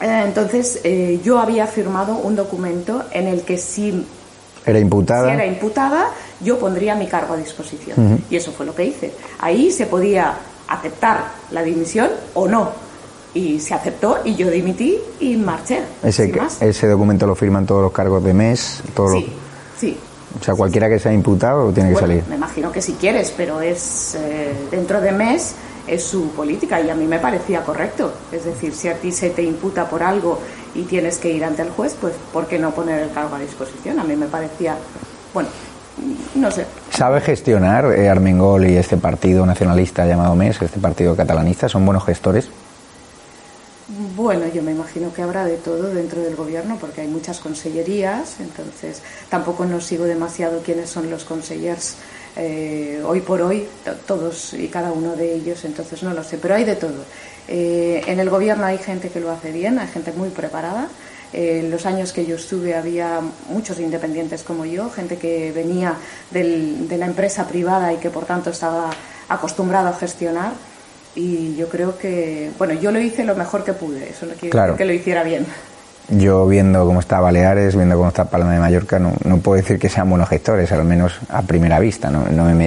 entonces, 0.00 0.80
yo 1.22 1.38
había 1.38 1.66
firmado 1.66 2.16
un 2.16 2.34
documento 2.34 3.04
en 3.12 3.26
el 3.26 3.42
que 3.42 3.58
si 3.58 4.06
era 4.64 4.78
imputada. 4.78 5.28
Si 5.28 5.34
era 5.34 5.46
imputada, 5.46 6.10
yo 6.40 6.58
pondría 6.58 6.94
mi 6.94 7.06
cargo 7.06 7.34
a 7.34 7.36
disposición. 7.36 8.22
Y 8.30 8.36
eso 8.36 8.52
fue 8.52 8.66
lo 8.66 8.74
que 8.74 8.84
hice. 8.84 9.12
Ahí 9.38 9.70
se 9.70 9.86
podía 9.86 10.34
aceptar 10.68 11.32
la 11.50 11.62
dimisión 11.62 12.08
o 12.34 12.48
no 12.48 12.70
y 13.34 13.60
se 13.60 13.74
aceptó 13.74 14.18
y 14.24 14.34
yo 14.34 14.50
dimití 14.50 14.98
y 15.20 15.36
marché. 15.36 15.80
Ese, 16.02 16.32
ese 16.60 16.86
documento 16.88 17.26
lo 17.26 17.34
firman 17.34 17.66
todos 17.66 17.82
los 17.82 17.92
cargos 17.92 18.22
de 18.24 18.34
mes, 18.34 18.82
todos 18.94 19.12
sí, 19.12 19.32
sí. 19.78 19.96
O 20.38 20.44
sea, 20.44 20.54
cualquiera 20.54 20.88
que 20.88 20.98
sea 20.98 21.12
imputado 21.12 21.72
tiene 21.72 21.90
que 21.90 21.96
salir. 21.96 22.24
Me 22.28 22.36
imagino 22.36 22.70
que 22.70 22.80
si 22.80 22.92
quieres, 22.94 23.32
pero 23.36 23.60
es 23.60 24.14
eh, 24.14 24.52
dentro 24.70 25.00
de 25.00 25.12
mes 25.12 25.54
es 25.86 26.04
su 26.04 26.30
política 26.30 26.80
y 26.80 26.88
a 26.88 26.94
mí 26.94 27.06
me 27.06 27.18
parecía 27.18 27.62
correcto. 27.62 28.12
Es 28.30 28.44
decir, 28.44 28.74
si 28.74 28.88
a 28.88 28.94
ti 28.94 29.10
se 29.10 29.30
te 29.30 29.42
imputa 29.42 29.88
por 29.88 30.02
algo 30.02 30.38
y 30.74 30.82
tienes 30.82 31.18
que 31.18 31.30
ir 31.30 31.44
ante 31.44 31.62
el 31.62 31.70
juez, 31.70 31.96
pues 32.00 32.14
¿por 32.32 32.46
qué 32.46 32.58
no 32.58 32.70
poner 32.70 33.02
el 33.02 33.10
cargo 33.10 33.34
a 33.34 33.40
disposición? 33.40 33.98
A 33.98 34.04
mí 34.04 34.14
me 34.14 34.26
parecía, 34.26 34.76
bueno, 35.34 35.48
no 36.34 36.50
sé. 36.50 36.66
¿Sabe 36.90 37.20
gestionar 37.20 37.86
eh, 37.92 38.08
Armengol 38.08 38.66
y 38.66 38.76
este 38.76 38.96
partido 38.96 39.44
nacionalista 39.46 40.06
llamado 40.06 40.34
MES, 40.36 40.62
este 40.62 40.78
partido 40.78 41.16
catalanista? 41.16 41.68
¿Son 41.68 41.84
buenos 41.84 42.04
gestores? 42.04 42.48
Bueno, 44.16 44.46
yo 44.48 44.62
me 44.62 44.72
imagino 44.72 45.12
que 45.12 45.20
habrá 45.20 45.44
de 45.44 45.58
todo 45.58 45.92
dentro 45.92 46.22
del 46.22 46.34
gobierno 46.34 46.78
porque 46.80 47.02
hay 47.02 47.08
muchas 47.08 47.38
consellerías, 47.38 48.40
entonces 48.40 49.02
tampoco 49.28 49.66
no 49.66 49.78
sigo 49.78 50.04
demasiado 50.04 50.62
quiénes 50.62 50.88
son 50.88 51.10
los 51.10 51.24
consellers 51.24 51.96
eh, 52.34 53.02
hoy 53.04 53.20
por 53.20 53.42
hoy, 53.42 53.68
todos 54.06 54.54
y 54.54 54.68
cada 54.68 54.90
uno 54.90 55.16
de 55.16 55.34
ellos, 55.34 55.66
entonces 55.66 56.02
no 56.02 56.14
lo 56.14 56.24
sé, 56.24 56.38
pero 56.38 56.54
hay 56.54 56.64
de 56.64 56.76
todo. 56.76 57.04
Eh, 57.46 58.00
en 58.06 58.20
el 58.20 58.30
gobierno 58.30 58.64
hay 58.64 58.78
gente 58.78 59.10
que 59.10 59.20
lo 59.20 59.30
hace 59.30 59.52
bien, 59.52 59.78
hay 59.78 59.88
gente 59.88 60.12
muy 60.12 60.30
preparada. 60.30 60.88
En 61.34 61.70
los 61.70 61.84
años 61.84 62.14
que 62.14 62.24
yo 62.24 62.36
estuve 62.36 62.74
había 62.74 63.20
muchos 63.50 63.78
independientes 63.80 64.42
como 64.44 64.64
yo, 64.64 64.88
gente 64.88 65.18
que 65.18 65.52
venía 65.52 65.94
de 66.30 66.96
la 66.96 67.04
empresa 67.04 67.46
privada 67.46 67.92
y 67.92 67.98
que 67.98 68.08
por 68.08 68.24
tanto 68.24 68.48
estaba 68.48 68.88
acostumbrado 69.28 69.88
a 69.88 69.92
gestionar 69.92 70.69
y 71.14 71.56
yo 71.56 71.68
creo 71.68 71.98
que, 71.98 72.50
bueno, 72.58 72.74
yo 72.74 72.92
lo 72.92 73.00
hice 73.00 73.24
lo 73.24 73.34
mejor 73.34 73.64
que 73.64 73.72
pude, 73.72 74.10
eso 74.10 74.26
no 74.26 74.32
quiere 74.34 74.56
decir 74.56 74.76
que 74.76 74.84
lo 74.84 74.92
hiciera 74.92 75.22
bien. 75.22 75.46
Yo 76.08 76.46
viendo 76.46 76.84
cómo 76.86 77.00
está 77.00 77.20
Baleares, 77.20 77.76
viendo 77.76 77.96
cómo 77.96 78.08
está 78.08 78.24
Palma 78.24 78.52
de 78.52 78.58
Mallorca, 78.58 78.98
no, 78.98 79.12
no 79.24 79.38
puedo 79.38 79.56
decir 79.56 79.78
que 79.78 79.88
sean 79.88 80.10
buenos 80.10 80.28
gestores, 80.28 80.72
al 80.72 80.84
menos 80.84 81.20
a 81.28 81.42
primera 81.42 81.78
vista, 81.78 82.10
¿no? 82.10 82.24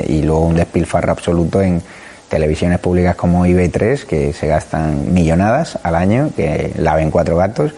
y 0.07 0.21
luego 0.21 0.45
un 0.45 0.55
despilfarro 0.55 1.11
absoluto 1.11 1.61
en 1.61 1.81
televisiones 2.29 2.79
públicas 2.79 3.15
como 3.15 3.45
IB3, 3.45 4.05
que 4.05 4.33
se 4.33 4.47
gastan 4.47 5.13
millonadas 5.13 5.77
al 5.83 5.95
año, 5.95 6.31
que 6.35 6.71
la 6.77 6.95
ven 6.95 7.11
cuatro 7.11 7.35
gatos, 7.35 7.73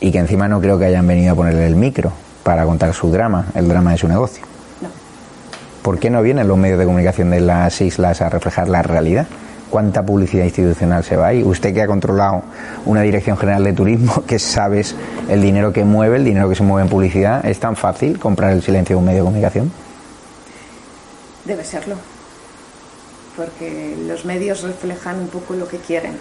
y 0.00 0.12
que 0.12 0.18
encima 0.18 0.48
no 0.48 0.60
creo 0.60 0.78
que 0.78 0.86
hayan 0.86 1.06
venido 1.06 1.32
a 1.32 1.36
ponerle 1.36 1.66
el 1.66 1.76
micro 1.76 2.12
para 2.42 2.64
contar 2.64 2.94
su 2.94 3.10
drama, 3.10 3.46
el 3.54 3.68
drama 3.68 3.92
de 3.92 3.98
su 3.98 4.08
negocio. 4.08 4.44
No. 4.80 4.88
¿Por 5.82 5.98
qué 5.98 6.08
no 6.08 6.22
vienen 6.22 6.48
los 6.48 6.56
medios 6.56 6.78
de 6.78 6.84
comunicación 6.84 7.30
de 7.30 7.40
las 7.40 7.80
islas 7.80 8.22
a 8.22 8.30
reflejar 8.30 8.68
la 8.68 8.82
realidad? 8.82 9.26
Cuánta 9.70 10.04
publicidad 10.04 10.44
institucional 10.44 11.04
se 11.04 11.16
va 11.16 11.28
ahí. 11.28 11.42
Usted 11.42 11.72
que 11.72 11.80
ha 11.80 11.86
controlado 11.86 12.42
una 12.84 13.02
dirección 13.02 13.38
general 13.38 13.64
de 13.64 13.72
turismo, 13.72 14.24
que 14.26 14.38
sabes 14.38 14.94
el 15.28 15.40
dinero 15.40 15.72
que 15.72 15.84
mueve, 15.84 16.16
el 16.16 16.24
dinero 16.24 16.48
que 16.48 16.56
se 16.56 16.62
mueve 16.62 16.86
en 16.86 16.90
publicidad, 16.90 17.46
¿es 17.46 17.58
tan 17.58 17.76
fácil 17.76 18.18
comprar 18.18 18.52
el 18.52 18.62
silencio 18.62 18.96
de 18.96 18.98
un 18.98 19.06
medio 19.06 19.20
de 19.20 19.24
comunicación? 19.24 19.72
Debe 21.44 21.64
serlo, 21.64 21.96
porque 23.36 23.96
los 24.06 24.24
medios 24.24 24.62
reflejan 24.62 25.20
un 25.20 25.28
poco 25.28 25.54
lo 25.54 25.66
que 25.66 25.78
quieren. 25.78 26.12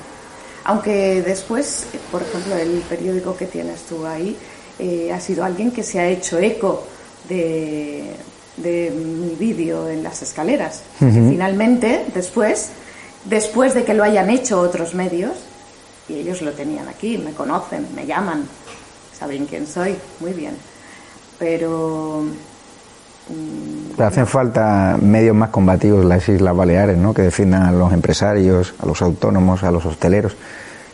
Aunque 0.64 1.22
después, 1.22 1.88
por 2.12 2.22
ejemplo, 2.22 2.56
el 2.56 2.84
periódico 2.88 3.36
que 3.36 3.46
tienes 3.46 3.82
tú 3.84 4.06
ahí 4.06 4.38
eh, 4.78 5.12
ha 5.12 5.20
sido 5.20 5.44
alguien 5.44 5.72
que 5.72 5.84
se 5.84 6.00
ha 6.00 6.08
hecho 6.08 6.40
eco 6.40 6.86
de, 7.28 8.16
mi 8.58 9.36
vídeo 9.36 9.90
en 9.90 10.04
las 10.04 10.22
escaleras. 10.22 10.84
Finalmente, 11.00 12.06
después, 12.14 12.70
después 13.30 13.74
de 13.74 13.84
que 13.84 13.94
lo 13.94 14.04
hayan 14.04 14.30
hecho 14.30 14.60
otros 14.60 14.94
medios, 14.94 15.34
y 16.08 16.16
ellos 16.16 16.42
lo 16.42 16.52
tenían 16.52 16.88
aquí, 16.88 17.18
me 17.18 17.34
conocen, 17.34 17.88
me 17.96 18.06
llaman, 18.06 18.46
saben 19.18 19.46
quién 19.46 19.68
soy, 19.68 19.96
muy 20.20 20.34
bien. 20.34 20.56
Pero. 21.38 22.24
Mm, 23.30 23.92
Pero 23.96 24.08
hacen 24.08 24.28
falta 24.28 24.98
medios 25.00 25.36
más 25.36 25.50
combativos 25.50 26.04
las 26.04 26.28
Islas 26.28 26.56
Baleares, 26.56 26.98
¿no? 26.98 27.14
Que 27.14 27.22
defiendan 27.22 27.64
a 27.64 27.72
los 27.72 27.94
empresarios, 27.94 28.74
a 28.80 28.86
los 28.86 29.02
autónomos, 29.02 29.64
a 29.64 29.72
los 29.72 29.86
hosteleros. 29.86 30.36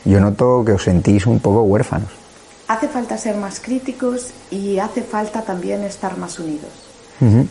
Yo 0.04 0.20
noto 0.20 0.64
que 0.66 0.74
os 0.74 0.84
sentís 0.84 1.26
un 1.26 1.40
poco 1.40 1.64
huérfanos. 1.64 2.10
Hace 2.68 2.88
falta 2.88 3.18
ser 3.18 3.38
más 3.38 3.60
críticos 3.60 4.32
y 4.52 4.80
hace 4.80 5.02
falta 5.02 5.42
también 5.44 5.84
estar 5.84 6.18
más 6.18 6.40
unidos. 6.40 6.72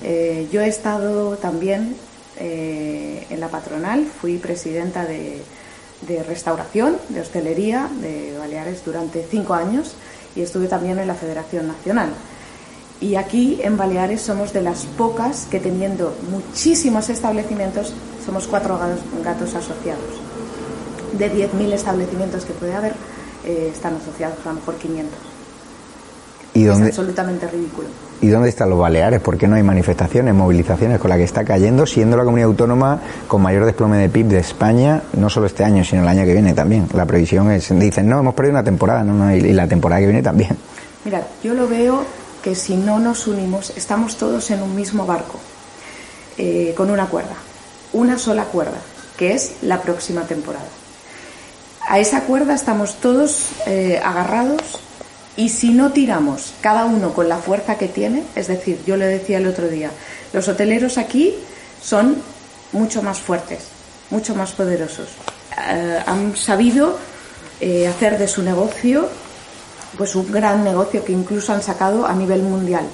Eh, 0.03 0.49
yo 0.53 0.61
he 0.61 0.69
estado 0.69 1.37
también 1.37 1.97
eh, 2.39 3.27
en 3.31 3.41
la 3.41 3.49
patronal, 3.49 4.07
fui 4.07 4.39
presidenta 4.39 5.05
de, 5.05 5.43
restauración, 6.27 6.97
de 7.09 7.21
hostelería 7.21 7.89
de 8.01 8.37
Baleares 8.39 8.85
durante 8.85 9.27
cinco 9.31 9.55
años 9.55 9.95
y 10.37 10.43
estuve 10.43 10.67
también 10.67 10.99
en 10.99 11.07
la 11.07 11.15
Federación 11.15 11.69
Nacional. 11.69 12.11
Y 13.01 13.17
aquí 13.17 13.61
en 13.63 13.77
Baleares 13.77 14.21
somos 14.21 14.53
de 14.53 14.63
las 14.63 14.87
pocas 14.87 15.47
que 15.51 15.61
teniendo 15.61 16.17
muchísimos 16.31 17.09
establecimientos, 17.09 17.93
somos 18.25 18.47
cuatro 18.47 18.79
gatos, 19.23 19.55
asociados. 19.55 20.21
De 21.19 21.33
10.000 21.33 21.73
establecimientos 21.73 22.45
que 22.45 22.53
puede 22.53 22.75
haber, 22.75 22.95
eh, 23.45 23.71
están 23.73 23.97
asociados 23.97 24.39
a 24.45 24.49
lo 24.49 24.55
mejor 24.55 24.77
500. 24.77 25.19
¿Y 26.55 26.67
es 26.67 26.81
absolutamente 26.81 27.49
ridículo. 27.49 27.89
¿Y 28.25 28.29
dónde 28.29 28.49
están 28.49 28.71
los 28.71 28.79
Baleares? 28.79 29.21
¿Por 29.21 29.37
qué 29.37 29.47
no 29.47 29.57
hay 29.57 29.63
manifestaciones, 29.63 30.33
movilizaciones 30.33 30.99
con 30.99 31.11
la 31.11 31.19
que 31.19 31.25
está 31.25 31.45
cayendo, 31.45 31.85
siendo 31.85 32.17
la 32.17 32.25
comunidad 32.25 32.49
autónoma 32.49 32.99
con 33.29 33.43
mayor 33.43 33.67
desplome 33.67 33.99
de 33.99 34.09
PIB 34.09 34.29
de 34.29 34.39
España, 34.39 35.03
no 35.13 35.29
solo 35.29 35.45
este 35.45 35.63
año, 35.63 35.85
sino 35.85 36.01
el 36.01 36.09
año 36.09 36.25
que 36.25 36.33
viene 36.33 36.55
también? 36.55 36.89
La 36.95 37.05
previsión 37.05 37.51
es, 37.51 37.69
dicen, 37.79 38.09
no, 38.09 38.21
hemos 38.21 38.33
perdido 38.33 38.55
una 38.55 38.65
temporada, 38.65 39.05
no, 39.05 39.31
y 39.31 39.53
la 39.53 39.69
temporada 39.69 40.01
que 40.01 40.07
viene 40.07 40.23
también. 40.23 40.57
Mira, 41.05 41.21
yo 41.43 41.53
lo 41.53 41.69
veo 41.69 42.03
que 42.43 42.55
si 42.55 42.77
no 42.77 42.99
nos 42.99 43.27
unimos, 43.27 43.75
estamos 43.77 44.17
todos 44.17 44.51
en 44.51 44.63
un 44.63 44.75
mismo 44.75 45.05
barco, 45.05 45.39
eh, 46.39 46.73
con 46.75 46.91
una 46.91 47.05
cuerda, 47.05 47.37
una 47.93 48.17
sola 48.17 48.45
cuerda, 48.45 48.79
que 49.19 49.35
es 49.35 49.57
la 49.61 49.83
próxima 49.83 50.23
temporada. 50.23 50.65
A 51.87 51.99
esa 51.99 52.23
cuerda 52.23 52.55
estamos 52.55 52.95
todos 52.95 53.51
eh, 53.67 54.01
agarrados 54.03 54.81
y 55.37 55.49
si 55.49 55.71
no 55.71 55.93
tiramos 55.93 56.55
cada 56.61 56.85
uno 56.85 57.13
con 57.13 57.29
la 57.29 57.39
fuerza 57.39 57.77
que 57.77 57.89
tiene, 57.89 58.23
es 58.35 58.47
decir, 58.47 58.81
yo 58.87 58.97
le 58.97 59.07
decía 59.07 59.39
el 59.39 59.47
otro 59.47 59.69
día, 59.69 59.91
los 60.33 60.47
hoteleros 60.49 60.99
aquí 60.99 61.35
son 61.83 62.17
mucho 62.73 63.03
más 63.03 63.21
fuertes, 63.21 63.69
mucho 64.11 64.35
más 64.35 64.53
poderosos. 64.53 65.09
Eh, 65.69 66.03
han 66.07 66.37
sabido 66.37 66.99
eh, 67.61 67.87
hacer 67.87 68.19
de 68.19 68.29
su 68.29 68.43
negocio 68.43 69.09
pues 69.97 70.17
un 70.17 70.31
gran 70.31 70.65
negocio 70.65 71.05
que 71.05 71.13
incluso 71.13 71.53
han 71.53 71.63
sacado 71.63 72.07
a 72.07 72.15
nivel 72.15 72.43
mundial. 72.43 72.85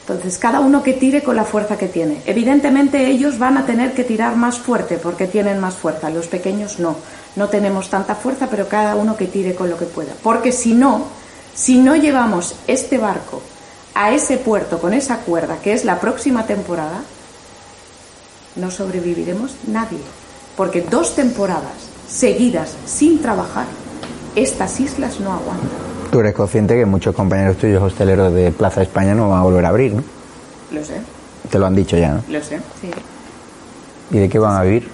Entonces, 0.00 0.38
cada 0.38 0.60
uno 0.60 0.82
que 0.82 0.92
tire 0.92 1.22
con 1.22 1.34
la 1.34 1.44
fuerza 1.44 1.76
que 1.76 1.88
tiene. 1.88 2.22
Evidentemente 2.26 3.06
ellos 3.08 3.38
van 3.38 3.56
a 3.56 3.66
tener 3.66 3.92
que 3.92 4.04
tirar 4.04 4.36
más 4.36 4.58
fuerte 4.58 4.98
porque 4.98 5.26
tienen 5.26 5.58
más 5.58 5.74
fuerza, 5.74 6.10
los 6.10 6.28
pequeños 6.28 6.78
no. 6.78 6.96
No 7.34 7.48
tenemos 7.48 7.90
tanta 7.90 8.14
fuerza, 8.14 8.48
pero 8.48 8.68
cada 8.68 8.94
uno 8.94 9.16
que 9.16 9.26
tire 9.26 9.54
con 9.54 9.68
lo 9.68 9.76
que 9.76 9.86
pueda. 9.86 10.12
Porque 10.22 10.52
si 10.52 10.74
no, 10.74 11.06
si 11.56 11.78
no 11.78 11.96
llevamos 11.96 12.54
este 12.66 12.98
barco 12.98 13.42
a 13.94 14.12
ese 14.12 14.36
puerto 14.36 14.78
con 14.78 14.92
esa 14.92 15.20
cuerda, 15.20 15.56
que 15.56 15.72
es 15.72 15.84
la 15.86 15.98
próxima 15.98 16.46
temporada, 16.46 17.00
no 18.56 18.70
sobreviviremos 18.70 19.56
nadie. 19.66 19.98
Porque 20.54 20.82
dos 20.82 21.14
temporadas 21.16 21.72
seguidas 22.06 22.74
sin 22.84 23.20
trabajar, 23.20 23.66
estas 24.34 24.78
islas 24.80 25.18
no 25.18 25.32
aguantan. 25.32 25.68
Tú 26.12 26.20
eres 26.20 26.34
consciente 26.34 26.76
que 26.76 26.84
muchos 26.84 27.14
compañeros 27.14 27.56
tuyos 27.56 27.82
hosteleros 27.82 28.32
de 28.34 28.52
Plaza 28.52 28.82
España 28.82 29.14
no 29.14 29.30
van 29.30 29.40
a 29.40 29.42
volver 29.42 29.64
a 29.64 29.70
abrir, 29.70 29.94
¿no? 29.94 30.04
Lo 30.72 30.84
sé. 30.84 31.00
Te 31.50 31.58
lo 31.58 31.66
han 31.66 31.74
dicho 31.74 31.96
ya, 31.96 32.12
¿no? 32.12 32.22
Lo 32.28 32.42
sé, 32.42 32.60
sí. 32.80 32.90
¿Y 34.10 34.18
de 34.18 34.28
qué 34.28 34.38
van 34.38 34.56
a 34.56 34.62
vivir? 34.62 34.88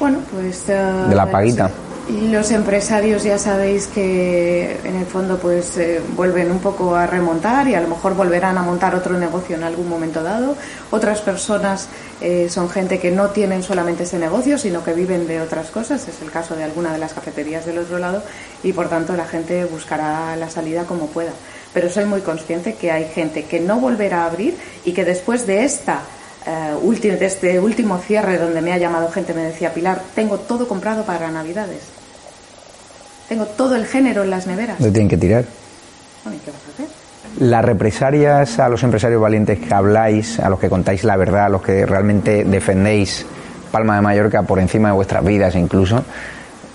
Bueno, 0.00 0.18
pues... 0.32 0.66
de 0.66 1.14
la 1.14 1.30
paguita. 1.30 1.70
Los 2.08 2.52
empresarios 2.52 3.22
ya 3.22 3.38
sabéis 3.38 3.86
que 3.86 4.78
en 4.82 4.96
el 4.96 5.04
fondo 5.04 5.38
pues 5.38 5.76
eh, 5.76 6.00
vuelven 6.16 6.50
un 6.50 6.58
poco 6.58 6.96
a 6.96 7.06
remontar 7.06 7.68
y 7.68 7.74
a 7.74 7.82
lo 7.82 7.88
mejor 7.88 8.14
volverán 8.14 8.56
a 8.56 8.62
montar 8.62 8.94
otro 8.94 9.18
negocio 9.18 9.56
en 9.56 9.62
algún 9.62 9.90
momento 9.90 10.22
dado. 10.22 10.56
Otras 10.90 11.20
personas 11.20 11.86
eh, 12.22 12.48
son 12.48 12.70
gente 12.70 12.98
que 12.98 13.10
no 13.10 13.28
tienen 13.28 13.62
solamente 13.62 14.04
ese 14.04 14.18
negocio, 14.18 14.56
sino 14.56 14.82
que 14.82 14.94
viven 14.94 15.28
de 15.28 15.42
otras 15.42 15.70
cosas. 15.70 16.08
Es 16.08 16.22
el 16.22 16.30
caso 16.30 16.56
de 16.56 16.64
alguna 16.64 16.94
de 16.94 16.98
las 16.98 17.12
cafeterías 17.12 17.66
del 17.66 17.76
otro 17.76 17.98
lado 17.98 18.22
y 18.62 18.72
por 18.72 18.88
tanto 18.88 19.14
la 19.14 19.26
gente 19.26 19.66
buscará 19.66 20.34
la 20.36 20.48
salida 20.48 20.84
como 20.84 21.08
pueda. 21.08 21.32
Pero 21.74 21.90
soy 21.90 22.06
muy 22.06 22.22
consciente 22.22 22.74
que 22.74 22.90
hay 22.90 23.04
gente 23.08 23.44
que 23.44 23.60
no 23.60 23.80
volverá 23.80 24.22
a 24.22 24.26
abrir 24.26 24.56
y 24.86 24.92
que 24.92 25.04
después 25.04 25.46
de 25.46 25.64
esta 25.64 26.00
uh, 26.80 26.90
de 26.90 27.26
este 27.26 27.60
último 27.60 27.98
cierre 27.98 28.38
donde 28.38 28.62
me 28.62 28.72
ha 28.72 28.78
llamado 28.78 29.10
gente, 29.10 29.34
me 29.34 29.42
decía 29.42 29.74
Pilar, 29.74 30.00
tengo 30.14 30.38
todo 30.38 30.66
comprado 30.66 31.04
para 31.04 31.30
Navidades 31.30 31.97
tengo 33.28 33.44
todo 33.46 33.76
el 33.76 33.86
género 33.86 34.22
en 34.22 34.30
las 34.30 34.46
neveras. 34.46 34.80
¿Lo 34.80 34.90
tienen 34.90 35.08
que 35.08 35.16
tirar? 35.16 35.44
Bueno, 36.24 36.38
¿y 36.38 36.44
qué 36.44 36.50
vas 36.50 36.60
a 36.66 36.70
hacer? 36.72 36.86
Las 37.40 37.64
represalias 37.64 38.58
a 38.58 38.68
los 38.68 38.82
empresarios 38.82 39.20
valientes 39.20 39.58
que 39.58 39.72
habláis, 39.72 40.40
a 40.40 40.48
los 40.48 40.58
que 40.58 40.68
contáis 40.68 41.04
la 41.04 41.16
verdad, 41.16 41.44
a 41.44 41.48
los 41.48 41.62
que 41.62 41.84
realmente 41.84 42.44
defendéis 42.44 43.26
Palma 43.70 43.96
de 43.96 44.02
Mallorca 44.02 44.42
por 44.42 44.58
encima 44.58 44.88
de 44.88 44.94
vuestras 44.94 45.24
vidas 45.24 45.54
incluso, 45.54 46.02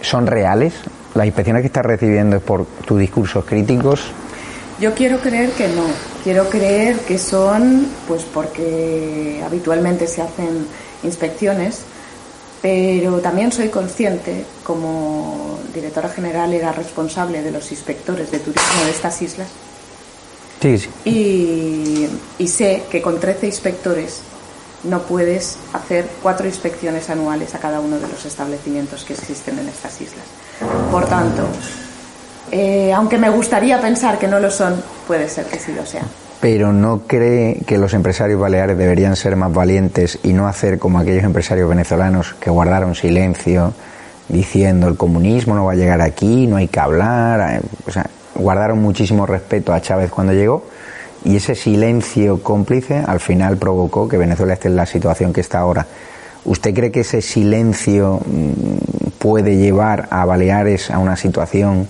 ¿son 0.01 0.27
reales? 0.27 0.73
¿Las 1.15 1.25
inspecciones 1.25 1.61
que 1.61 1.67
estás 1.67 1.85
recibiendo 1.85 2.37
es 2.37 2.41
por 2.41 2.65
tus 2.65 2.99
discursos 2.99 3.45
críticos? 3.45 4.11
Yo 4.79 4.93
quiero 4.93 5.19
creer 5.19 5.51
que 5.51 5.67
no. 5.69 5.85
Quiero 6.23 6.49
creer 6.49 6.97
que 6.99 7.17
son, 7.17 7.87
pues 8.07 8.23
porque 8.23 9.41
habitualmente 9.45 10.07
se 10.07 10.21
hacen 10.21 10.67
inspecciones 11.03 11.83
pero 12.63 13.19
también 13.19 13.51
soy 13.51 13.67
consciente, 13.67 14.45
como 14.63 15.59
directora 15.73 16.07
general 16.07 16.53
era 16.53 16.71
responsable 16.71 17.41
de 17.43 17.51
los 17.51 17.69
inspectores 17.73 18.31
de 18.31 18.39
turismo 18.39 18.85
de 18.85 18.89
estas 18.89 19.21
islas, 19.21 19.49
sí, 20.61 20.77
sí. 20.77 20.89
Y, 21.03 22.07
y, 22.41 22.47
sé 22.47 22.83
que 22.89 23.01
con 23.01 23.19
13 23.19 23.47
inspectores 23.47 24.21
no 24.85 25.01
puedes 25.01 25.57
hacer 25.73 26.07
cuatro 26.21 26.47
inspecciones 26.47 27.09
anuales 27.09 27.53
a 27.53 27.59
cada 27.59 27.81
uno 27.81 27.99
de 27.99 28.07
los 28.07 28.25
establecimientos 28.25 29.03
que 29.03 29.11
existen 29.11 29.59
en 29.59 29.67
estas 29.67 29.99
islas. 29.99 30.23
Por 30.89 31.05
tanto, 31.05 31.43
eh, 32.49 32.93
aunque 32.93 33.17
me 33.17 33.29
gustaría 33.29 33.81
pensar 33.81 34.17
que 34.17 34.29
no 34.29 34.39
lo 34.39 34.49
son, 34.49 34.81
puede 35.05 35.27
ser 35.27 35.47
que 35.47 35.59
sí 35.59 35.73
lo 35.73 35.85
sean 35.85 36.22
pero 36.43 36.73
no 36.73 37.03
cree 37.07 37.61
que 37.65 37.77
los 37.77 37.93
empresarios 37.93 38.37
baleares 38.37 38.77
deberían 38.77 39.15
ser 39.15 39.37
más 39.37 39.53
valientes 39.53 40.19
y 40.23 40.33
no 40.33 40.45
hacer 40.45 40.77
como 40.77 40.99
aquellos 40.99 41.23
empresarios 41.23 41.69
venezolanos 41.69 42.35
que 42.37 42.49
guardaron 42.49 42.95
silencio 42.95 43.73
diciendo 44.27 44.89
el 44.89 44.97
comunismo 44.97 45.55
no 45.55 45.63
va 45.63 45.71
a 45.71 45.75
llegar 45.75 46.01
aquí, 46.01 46.45
no 46.45 46.57
hay 46.57 46.67
que 46.67 46.81
hablar, 46.81 47.49
eh, 47.49 47.61
o 47.87 47.91
sea, 47.91 48.07
guardaron 48.35 48.81
muchísimo 48.81 49.25
respeto 49.25 49.71
a 49.71 49.79
Chávez 49.79 50.11
cuando 50.11 50.33
llegó 50.33 50.65
y 51.23 51.37
ese 51.37 51.55
silencio 51.55 52.43
cómplice 52.43 52.97
al 52.97 53.21
final 53.21 53.55
provocó 53.55 54.09
que 54.09 54.17
Venezuela 54.17 54.55
esté 54.55 54.67
en 54.67 54.75
la 54.75 54.85
situación 54.85 55.31
que 55.31 55.39
está 55.39 55.59
ahora. 55.59 55.87
¿Usted 56.43 56.73
cree 56.73 56.91
que 56.91 56.99
ese 56.99 57.21
silencio 57.21 58.19
mm, 58.19 59.11
puede 59.17 59.55
llevar 59.55 60.09
a 60.11 60.25
Baleares 60.25 60.91
a 60.91 60.99
una 60.99 61.15
situación 61.15 61.87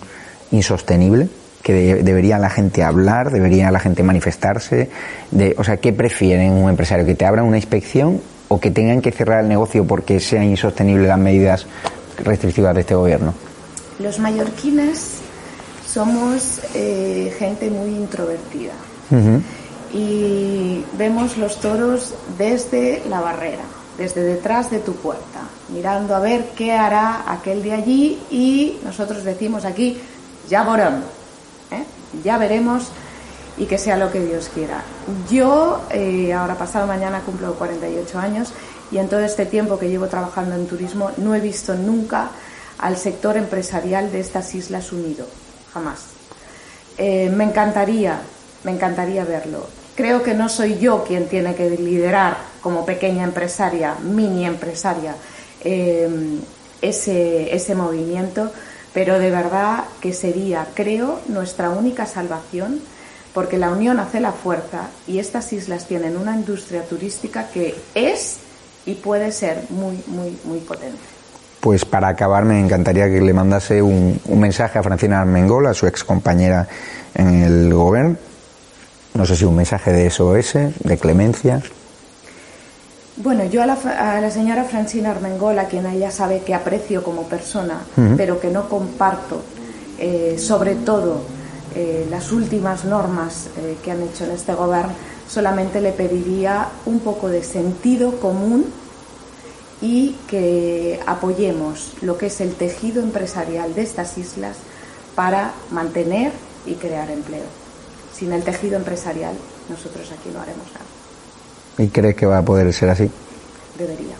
insostenible? 0.52 1.28
Que 1.64 2.04
debería 2.04 2.38
la 2.38 2.50
gente 2.50 2.84
hablar, 2.84 3.32
debería 3.32 3.72
la 3.72 3.80
gente 3.80 4.04
manifestarse. 4.04 4.90
De, 5.32 5.56
o 5.58 5.64
sea, 5.64 5.78
¿qué 5.78 5.94
prefieren 5.94 6.52
un 6.52 6.70
empresario? 6.70 7.06
¿Que 7.06 7.16
te 7.16 7.26
abran 7.26 7.46
una 7.46 7.58
inspección 7.58 8.22
o 8.50 8.60
que 8.60 8.70
tengan 8.70 9.02
que 9.02 9.12
cerrar 9.12 9.42
el 9.42 9.48
negocio 9.48 9.86
porque 9.86 10.20
sean 10.20 10.44
insostenibles 10.44 11.08
las 11.08 11.18
medidas 11.18 11.66
restrictivas 12.24 12.76
de 12.76 12.82
este 12.82 12.96
gobierno? 12.96 13.34
Los 13.98 14.20
mallorquines 14.20 15.22
somos 15.88 16.60
eh, 16.76 17.34
gente 17.40 17.70
muy 17.70 17.92
introvertida 17.92 18.74
y 19.94 20.84
vemos 20.98 21.38
los 21.38 21.60
toros 21.62 22.16
desde 22.38 23.04
la 23.08 23.22
barrera, 23.22 23.64
desde 23.96 24.24
detrás 24.24 24.72
de 24.72 24.80
tu 24.80 24.96
puerta, 24.96 25.42
mirando 25.70 26.16
a 26.16 26.20
ver 26.20 26.46
qué 26.58 26.74
hará 26.74 27.32
aquel 27.32 27.62
de 27.62 27.74
allí 27.74 28.20
y 28.32 28.80
nosotros 28.84 29.24
decimos 29.24 29.66
aquí, 29.66 30.00
ya 30.50 30.64
¿eh? 30.64 31.23
Ya 32.24 32.38
veremos 32.38 32.92
y 33.58 33.66
que 33.66 33.78
sea 33.78 33.98
lo 33.98 34.12
que 34.12 34.20
Dios 34.20 34.50
quiera. 34.54 34.84
Yo, 35.30 35.82
eh, 35.92 36.34
ahora 36.34 36.56
pasado 36.56 36.88
mañana 36.88 37.22
cumplo 37.22 37.54
48 37.56 38.20
años 38.20 38.54
y 38.92 38.98
en 38.98 39.10
todo 39.10 39.22
este 39.22 39.46
tiempo 39.46 39.78
que 39.78 39.90
llevo 39.90 40.08
trabajando 40.08 40.56
en 40.56 40.68
turismo 40.68 41.12
no 41.18 41.36
he 41.36 41.40
visto 41.40 41.76
nunca 41.76 42.30
al 42.80 42.98
sector 42.98 43.38
empresarial 43.38 44.12
de 44.12 44.20
estas 44.20 44.54
islas 44.56 44.92
unido, 44.92 45.28
jamás. 45.74 46.06
Eh, 46.98 47.30
me 47.30 47.44
encantaría, 47.44 48.20
me 48.64 48.72
encantaría 48.72 49.24
verlo. 49.24 49.68
Creo 49.96 50.24
que 50.24 50.34
no 50.34 50.50
soy 50.50 50.80
yo 50.80 51.04
quien 51.04 51.28
tiene 51.28 51.54
que 51.54 51.70
liderar 51.70 52.38
como 52.62 52.86
pequeña 52.86 53.24
empresaria, 53.24 53.96
mini 54.02 54.46
empresaria, 54.46 55.16
ese, 56.82 57.56
ese 57.56 57.76
movimiento 57.76 58.52
pero 58.94 59.20
de 59.20 59.32
verdad 59.32 59.86
que 60.02 60.14
sería, 60.14 60.68
creo, 60.74 61.20
nuestra 61.28 61.70
única 61.72 62.06
salvación, 62.06 62.80
porque 63.34 63.58
la 63.58 63.72
unión 63.72 64.00
hace 64.00 64.20
la 64.20 64.32
fuerza 64.32 64.90
y 65.08 65.20
estas 65.20 65.52
islas 65.54 65.88
tienen 65.88 66.18
una 66.18 66.36
industria 66.36 66.84
turística 66.84 67.50
que 67.50 67.76
es 67.96 68.38
y 68.86 68.96
puede 68.96 69.32
ser 69.32 69.64
muy, 69.70 70.04
muy, 70.08 70.38
muy 70.44 70.60
potente. 70.60 71.00
Pues 71.60 71.86
para 71.86 72.10
acabar 72.10 72.44
me 72.44 72.60
encantaría 72.60 73.08
que 73.08 73.22
le 73.22 73.34
mandase 73.34 73.82
un, 73.82 74.20
mensaje 74.28 74.78
a 74.78 74.84
Francina 74.84 75.22
Armengol, 75.22 75.66
a 75.68 75.74
su 75.74 75.88
ex 75.88 76.04
compañera 76.04 76.68
en 77.16 77.42
el 77.42 77.74
gobierno. 77.74 78.18
No 79.14 79.26
sé 79.26 79.36
si 79.36 79.46
un 79.46 79.56
mensaje 79.56 79.92
de 79.92 80.10
SOS, 80.10 80.54
de 80.80 80.98
clemencia. 80.98 81.62
Bueno, 83.16 83.46
yo 83.46 83.62
a 83.62 83.68
la, 83.68 84.32
señora 84.32 84.64
Francina 84.64 85.12
Armengola, 85.12 85.68
quien 85.68 85.86
ella 85.86 86.10
sabe 86.10 86.42
que 86.42 86.56
aprecio 86.56 87.04
como 87.04 87.24
persona, 87.24 87.82
pero 88.18 88.40
que 88.40 88.50
no 88.50 88.68
comparto, 88.68 89.44
eh, 90.00 90.38
sobre 90.40 90.74
todo 90.74 91.22
eh, 91.76 92.08
las 92.10 92.32
últimas 92.32 92.86
normas 92.86 93.50
eh, 93.58 93.78
que 93.84 93.92
han 93.92 94.02
hecho 94.02 94.24
en 94.24 94.32
este 94.32 94.56
gobierno, 94.56 94.94
solamente 95.30 95.80
le 95.80 95.92
pediría 95.92 96.70
un 96.88 97.02
poco 97.02 97.30
de 97.30 97.44
sentido 97.44 98.20
común 98.20 98.66
y 99.80 100.16
que 100.28 101.00
apoyemos 101.06 101.94
lo 102.02 102.18
que 102.18 102.28
es 102.28 102.42
el 102.42 102.56
tejido 102.56 103.04
empresarial 103.04 103.76
de 103.76 103.84
estas 103.84 104.18
islas 104.18 104.58
para 105.14 105.54
mantener 105.70 106.32
y 106.66 106.74
crear 106.76 107.12
empleo. 107.12 107.46
Sin 108.12 108.34
el 108.34 108.44
tejido 108.44 108.76
empresarial, 108.76 109.36
nosotros 109.70 110.12
aquí 110.12 110.30
no 110.34 110.42
haremos 110.42 110.66
nada. 110.74 110.93
¿Y 111.78 111.88
crees 111.88 112.16
que 112.16 112.26
va 112.26 112.40
a 112.40 112.42
poder 112.44 112.72
ser 112.74 112.90
así? 112.90 113.10
Debería. 113.78 114.16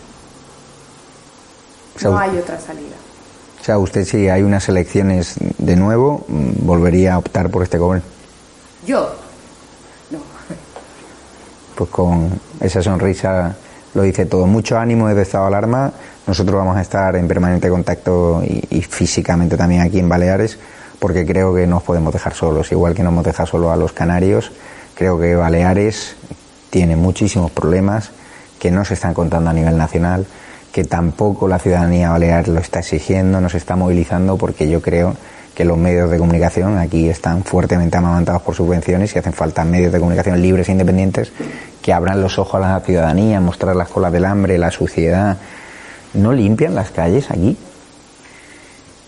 no 2.02 2.18
hay 2.18 2.38
otra 2.38 2.58
salida. 2.58 2.96
O 3.60 3.64
sea, 3.64 3.78
usted 3.78 4.04
si 4.04 4.28
hay 4.28 4.42
unas 4.42 4.68
elecciones 4.68 5.36
de 5.58 5.76
nuevo, 5.76 6.24
mm, 6.28 6.66
¿volvería 6.66 7.14
a 7.14 7.18
optar 7.18 7.50
por 7.50 7.62
este 7.62 7.78
gobierno? 7.78 8.06
Yo, 8.86 9.14
no. 10.10 10.18
Pues 11.74 11.90
con 11.90 12.28
esa 12.60 12.82
sonrisa 12.82 13.56
lo 13.94 14.02
dice 14.02 14.26
todo. 14.26 14.46
Mucho 14.46 14.76
ánimo 14.76 15.08
desde 15.08 15.22
estado 15.22 15.46
alarma. 15.46 15.92
Nosotros 16.26 16.56
vamos 16.56 16.76
a 16.76 16.82
estar 16.82 17.16
en 17.16 17.28
permanente 17.28 17.68
contacto 17.70 18.42
y, 18.44 18.64
y, 18.70 18.82
físicamente 18.82 19.56
también 19.56 19.82
aquí 19.82 19.98
en 19.98 20.08
Baleares, 20.08 20.58
porque 20.98 21.24
creo 21.24 21.54
que 21.54 21.66
no 21.66 21.78
os 21.78 21.82
podemos 21.84 22.12
dejar 22.12 22.34
solos. 22.34 22.72
Igual 22.72 22.94
que 22.94 23.02
no 23.02 23.10
hemos 23.10 23.24
dejado 23.24 23.46
solo 23.46 23.70
a 23.70 23.76
los 23.76 23.92
canarios, 23.92 24.50
creo 24.94 25.18
que 25.18 25.36
Baleares 25.36 26.16
tiene 26.74 26.96
muchísimos 26.96 27.52
problemas 27.52 28.10
que 28.58 28.72
no 28.72 28.84
se 28.84 28.94
están 28.94 29.14
contando 29.14 29.48
a 29.48 29.52
nivel 29.52 29.78
nacional, 29.78 30.26
que 30.72 30.82
tampoco 30.82 31.46
la 31.46 31.60
ciudadanía 31.60 32.10
balear 32.10 32.48
lo 32.48 32.58
está 32.58 32.80
exigiendo, 32.80 33.40
no 33.40 33.48
se 33.48 33.58
está 33.58 33.76
movilizando 33.76 34.36
porque 34.36 34.68
yo 34.68 34.82
creo 34.82 35.14
que 35.54 35.64
los 35.64 35.78
medios 35.78 36.10
de 36.10 36.18
comunicación 36.18 36.76
aquí 36.78 37.08
están 37.08 37.44
fuertemente 37.44 37.96
amamantados 37.96 38.42
por 38.42 38.56
subvenciones 38.56 39.14
y 39.14 39.20
hacen 39.20 39.32
falta 39.32 39.64
medios 39.64 39.92
de 39.92 40.00
comunicación 40.00 40.42
libres 40.42 40.68
e 40.68 40.72
independientes 40.72 41.30
que 41.80 41.92
abran 41.92 42.20
los 42.20 42.40
ojos 42.40 42.56
a 42.56 42.72
la 42.72 42.80
ciudadanía, 42.80 43.38
mostrar 43.38 43.76
las 43.76 43.88
colas 43.88 44.10
del 44.10 44.24
hambre, 44.24 44.58
la 44.58 44.72
suciedad. 44.72 45.36
¿No 46.14 46.32
limpian 46.32 46.74
las 46.74 46.90
calles 46.90 47.30
aquí? 47.30 47.56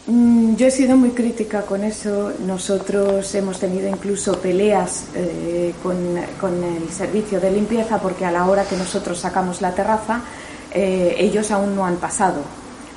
Mm, 0.06 0.54
yo 0.54 0.68
he 0.68 0.70
sido 0.70 0.96
muy 0.96 1.10
crítica 1.10 1.62
con 1.62 1.82
eso. 1.82 2.32
Nosotros 2.46 3.34
hemos 3.34 3.58
tenido 3.58 3.88
incluso 3.88 4.38
peleas 4.38 5.06
eh, 5.14 5.74
con, 5.82 5.96
el 6.64 6.88
servicio 6.90 7.40
de 7.40 7.50
limpieza 7.50 7.98
porque 7.98 8.24
a 8.24 8.30
la 8.30 8.46
hora 8.46 8.64
que 8.64 8.76
nosotros 8.76 9.18
sacamos 9.18 9.60
la 9.60 9.72
terraza, 9.72 10.20
eh, 10.72 11.16
ellos 11.18 11.50
aún 11.50 11.74
no 11.74 11.84
han 11.84 11.96
pasado. 11.96 12.42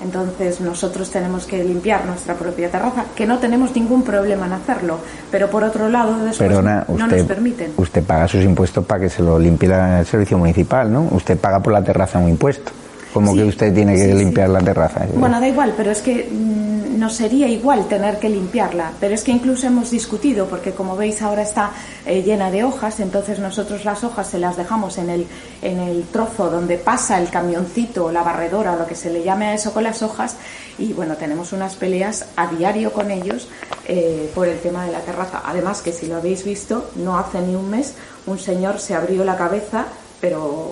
Entonces 0.02 0.62
nosotros 0.62 1.10
tenemos 1.10 1.45
que 1.45 1.62
limpiar 1.62 2.06
nuestra 2.06 2.34
propia 2.36 2.69
terraza, 2.72 3.06
que 3.15 3.26
no 3.26 3.38
tenemos 3.39 3.76
ningún 3.76 4.04
problema 4.04 4.45
en 4.45 4.54
hacerlo, 4.54 5.00
pero 5.30 5.50
por 5.50 5.63
otro 5.63 5.89
lado 5.89 6.17
después 6.24 6.50
no 6.62 7.08
nos 7.08 7.24
permiten. 7.24 7.74
Usted 7.76 8.04
paga 8.04 8.26
sus 8.26 8.43
impuestos 8.45 8.86
para 8.86 9.02
que 9.02 9.10
se 9.10 9.22
lo 9.22 9.38
limpie 9.38 9.69
el 9.69 10.06
servicio 10.06 10.38
municipal, 10.38 10.91
¿no? 10.91 11.10
Usted 11.12 11.38
paga 11.38 11.60
por 11.60 11.74
la 11.74 11.84
terraza 11.84 12.17
un 12.17 12.30
impuesto. 12.30 12.72
Como 13.13 13.34
que 13.34 13.43
usted 13.43 13.74
tiene 13.74 13.95
que 13.95 14.13
limpiar 14.13 14.50
la 14.50 14.60
terraza. 14.60 15.06
Bueno, 15.15 15.39
da 15.39 15.48
igual, 15.48 15.74
pero 15.76 15.91
es 15.91 16.02
que 16.02 16.30
mm, 16.32 17.00
no 17.00 17.10
sería 17.10 17.48
igual 17.48 17.88
tener 17.88 18.19
que 18.19 18.30
limpiarla. 18.30 18.91
Pero 19.00 19.15
es 19.15 19.24
que 19.24 19.32
incluso 19.32 19.65
hemos 19.65 19.89
discutido, 19.89 20.48
porque 20.48 20.72
como 20.72 20.95
veis 20.95 21.22
ahora 21.22 21.41
está 21.41 21.72
eh, 22.06 22.22
llena 22.22 22.52
de 22.52 22.63
hojas, 22.63 23.00
entonces 23.00 23.39
nosotros 23.39 23.86
las 23.86 24.04
hojas 24.04 24.28
se 24.28 24.38
las 24.38 24.58
dejamos 24.58 24.98
en 24.98 25.10
el, 25.10 25.28
en 25.62 25.80
el 25.80 26.04
trozo 26.04 26.50
donde 26.50 26.78
pasa 26.78 27.19
el 27.19 27.30
camioncito 27.30 28.06
o 28.06 28.12
la 28.12 28.22
barredora 28.22 28.74
o 28.74 28.76
lo 28.78 28.86
que 28.86 28.95
se 28.95 29.10
le 29.10 29.24
llame 29.24 29.48
a 29.48 29.54
eso 29.54 29.74
con 29.74 29.84
las 29.84 30.04
hojas. 30.04 30.36
Y 30.78 30.93
bueno, 30.93 31.15
tenemos 31.15 31.52
unas 31.54 31.76
peleas 31.76 32.26
a 32.36 32.48
diario 32.48 32.91
con 32.91 33.10
ellos 33.12 33.48
eh, 33.88 34.30
por 34.36 34.48
el 34.48 34.60
tema 34.60 34.86
de 34.86 34.91
la 34.91 35.00
terraza. 35.00 35.41
Además, 35.45 35.82
que 35.82 35.91
si 35.91 36.06
lo 36.08 36.17
habéis 36.17 36.43
visto, 36.43 36.91
no 36.95 37.17
hace 37.17 37.41
ni 37.41 37.56
un 37.56 37.69
mes 37.69 37.95
un 38.26 38.38
señor 38.38 38.80
se 38.80 38.93
abrió 38.93 39.24
la 39.24 39.36
cabeza, 39.36 39.86
pero 40.22 40.72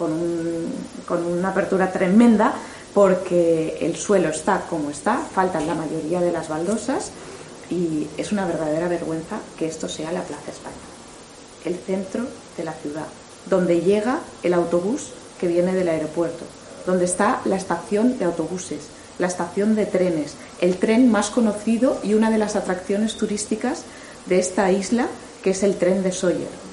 con, 0.00 0.10
con 1.06 1.24
una 1.26 1.50
apertura 1.50 1.92
tremenda, 1.92 2.54
porque 2.94 3.76
el 3.82 3.96
suelo 3.96 4.30
está 4.30 4.62
como 4.62 4.90
está, 4.90 5.18
faltan 5.18 5.66
la 5.66 5.74
mayoría 5.74 6.20
de 6.20 6.32
las 6.32 6.48
baldosas 6.48 7.10
y 7.68 8.08
es 8.16 8.32
una 8.32 8.46
verdadera 8.46 8.88
vergüenza 8.88 9.36
que 9.58 9.66
esto 9.66 9.90
sea 9.90 10.10
la 10.10 10.22
Plaza 10.22 10.50
España, 10.50 10.74
el 11.66 11.76
centro 11.76 12.24
de 12.56 12.64
la 12.64 12.72
ciudad, 12.72 13.06
donde 13.44 13.82
llega 13.82 14.20
el 14.42 14.54
autobús 14.54 15.12
que 15.38 15.46
viene 15.46 15.74
del 15.74 15.90
aeropuerto, 15.90 16.44
donde 16.86 17.04
está 17.04 17.42
la 17.44 17.56
estación 17.56 18.18
de 18.18 18.24
autobuses, 18.24 18.88
la 19.18 19.26
estación 19.26 19.76
de 19.76 19.84
trenes, 19.84 20.32
el 20.62 20.78
tren 20.78 21.12
más 21.12 21.28
conocido 21.28 22.00
y 22.02 22.14
una 22.14 22.30
de 22.30 22.38
las 22.38 22.56
atracciones 22.56 23.16
turísticas 23.16 23.82
de 24.24 24.38
esta 24.38 24.72
isla, 24.72 25.08
que 25.42 25.50
es 25.50 25.62
el 25.62 25.76
tren 25.76 26.02
de 26.02 26.12
Sawyer. 26.12 26.69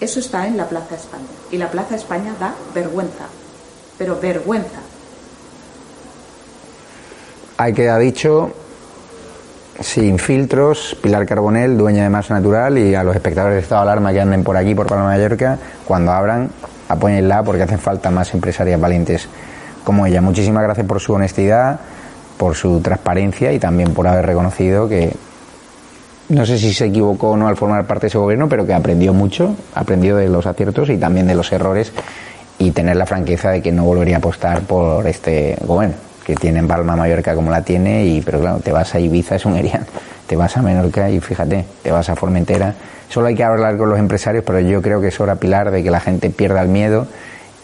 Eso 0.00 0.18
está 0.20 0.46
en 0.46 0.56
la 0.56 0.64
Plaza 0.66 0.94
España. 0.94 1.24
Y 1.50 1.58
la 1.58 1.70
Plaza 1.70 1.94
España 1.94 2.32
da 2.40 2.54
vergüenza, 2.74 3.26
pero 3.98 4.18
vergüenza. 4.18 4.80
Hay 7.58 7.74
que 7.74 7.90
ha 7.90 7.98
dicho, 7.98 8.50
sin 9.80 10.18
filtros, 10.18 10.96
Pilar 11.02 11.26
Carbonel, 11.26 11.76
dueña 11.76 12.04
de 12.04 12.08
Masa 12.08 12.32
Natural, 12.32 12.78
y 12.78 12.94
a 12.94 13.02
los 13.02 13.14
espectadores 13.14 13.56
de 13.56 13.60
estado 13.60 13.82
de 13.82 13.90
alarma 13.90 14.12
que 14.12 14.20
anden 14.22 14.42
por 14.42 14.56
aquí, 14.56 14.74
por 14.74 14.86
Palma 14.86 15.12
de 15.12 15.18
Mallorca, 15.18 15.58
cuando 15.86 16.12
abran, 16.12 16.50
apóyenla 16.88 17.42
porque 17.42 17.62
hacen 17.62 17.78
falta 17.78 18.10
más 18.10 18.32
empresarias 18.32 18.80
valientes 18.80 19.28
como 19.84 20.06
ella. 20.06 20.22
Muchísimas 20.22 20.62
gracias 20.62 20.86
por 20.86 21.00
su 21.00 21.12
honestidad, 21.12 21.80
por 22.38 22.54
su 22.54 22.80
transparencia 22.80 23.52
y 23.52 23.58
también 23.58 23.92
por 23.92 24.08
haber 24.08 24.24
reconocido 24.24 24.88
que 24.88 25.14
no 26.30 26.46
sé 26.46 26.58
si 26.58 26.72
se 26.72 26.86
equivocó 26.86 27.30
o 27.30 27.36
no 27.36 27.48
al 27.48 27.56
formar 27.56 27.86
parte 27.86 28.02
de 28.02 28.06
ese 28.08 28.18
gobierno, 28.18 28.48
pero 28.48 28.64
que 28.64 28.72
aprendió 28.72 29.12
mucho, 29.12 29.54
aprendió 29.74 30.16
de 30.16 30.28
los 30.28 30.46
aciertos 30.46 30.88
y 30.88 30.96
también 30.96 31.26
de 31.26 31.34
los 31.34 31.52
errores 31.52 31.92
y 32.58 32.70
tener 32.70 32.96
la 32.96 33.04
franqueza 33.04 33.50
de 33.50 33.60
que 33.60 33.72
no 33.72 33.84
volvería 33.84 34.16
a 34.16 34.18
apostar 34.18 34.60
por 34.62 35.06
este 35.06 35.56
gobierno 35.64 35.96
que 36.24 36.36
tiene 36.36 36.60
en 36.60 36.68
Palma 36.68 36.94
Mallorca 36.94 37.34
como 37.34 37.50
la 37.50 37.62
tiene 37.62 38.04
y 38.04 38.20
pero 38.20 38.40
claro 38.40 38.60
te 38.60 38.70
vas 38.70 38.94
a 38.94 39.00
Ibiza 39.00 39.36
es 39.36 39.46
un 39.46 39.56
erian 39.56 39.86
te 40.26 40.36
vas 40.36 40.56
a 40.56 40.62
Menorca 40.62 41.10
y 41.10 41.18
fíjate 41.18 41.64
te 41.82 41.90
vas 41.90 42.08
a 42.08 42.14
Formentera. 42.14 42.74
Solo 43.08 43.26
hay 43.26 43.34
que 43.34 43.42
hablar 43.42 43.76
con 43.76 43.88
los 43.88 43.98
empresarios 43.98 44.44
pero 44.46 44.60
yo 44.60 44.80
creo 44.80 45.00
que 45.00 45.08
es 45.08 45.18
hora 45.18 45.34
Pilar 45.36 45.72
de 45.72 45.82
que 45.82 45.90
la 45.90 45.98
gente 45.98 46.30
pierda 46.30 46.62
el 46.62 46.68
miedo 46.68 47.08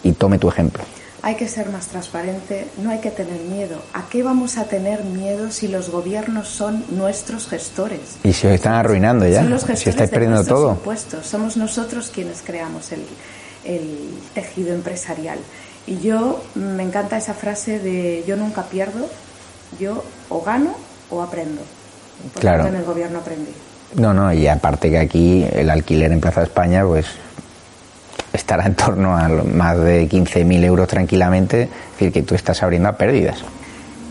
y 0.02 0.12
tome 0.12 0.38
tu 0.38 0.48
ejemplo 0.48 0.82
hay 1.26 1.34
que 1.34 1.48
ser 1.48 1.70
más 1.70 1.88
transparente, 1.88 2.68
no 2.78 2.90
hay 2.90 3.00
que 3.00 3.10
tener 3.10 3.40
miedo. 3.40 3.82
¿A 3.92 4.08
qué 4.08 4.22
vamos 4.22 4.58
a 4.58 4.66
tener 4.66 5.02
miedo 5.02 5.50
si 5.50 5.66
los 5.66 5.90
gobiernos 5.90 6.46
son 6.46 6.84
nuestros 6.90 7.48
gestores? 7.48 8.18
Y 8.22 8.32
se 8.32 8.54
están 8.54 8.74
arruinando 8.74 9.26
ya, 9.26 9.40
son 9.40 9.50
los 9.50 9.62
gestores 9.62 9.80
si 9.80 9.90
estáis 9.90 10.08
perdiendo 10.08 10.44
de 10.44 10.48
todo. 10.48 10.70
Impuestos. 10.70 11.26
Somos 11.26 11.56
nosotros 11.56 12.12
quienes 12.14 12.42
creamos 12.42 12.92
el, 12.92 13.00
el 13.64 14.08
tejido 14.34 14.72
empresarial. 14.72 15.40
Y 15.88 15.98
yo 15.98 16.44
me 16.54 16.84
encanta 16.84 17.16
esa 17.16 17.34
frase 17.34 17.80
de 17.80 18.22
yo 18.24 18.36
nunca 18.36 18.62
pierdo, 18.62 19.10
yo 19.80 20.04
o 20.28 20.42
gano 20.42 20.76
o 21.10 21.22
aprendo. 21.22 21.60
claro. 22.38 22.68
en 22.68 22.76
el 22.76 22.84
gobierno 22.84 23.18
aprendí. 23.18 23.50
No, 23.96 24.14
no, 24.14 24.32
y 24.32 24.46
aparte 24.46 24.90
que 24.90 24.98
aquí 24.98 25.44
el 25.52 25.70
alquiler 25.70 26.12
en 26.12 26.20
Plaza 26.20 26.44
España, 26.44 26.84
pues 26.86 27.06
estará 28.36 28.66
en 28.66 28.74
torno 28.74 29.16
a 29.16 29.28
más 29.28 29.78
de 29.78 30.08
15.000 30.08 30.64
euros 30.64 30.88
tranquilamente, 30.88 31.62
es 31.62 31.70
decir, 31.92 32.12
que 32.12 32.22
tú 32.22 32.34
estás 32.34 32.62
abriendo 32.62 32.88
a 32.88 32.92
pérdidas. 32.92 33.42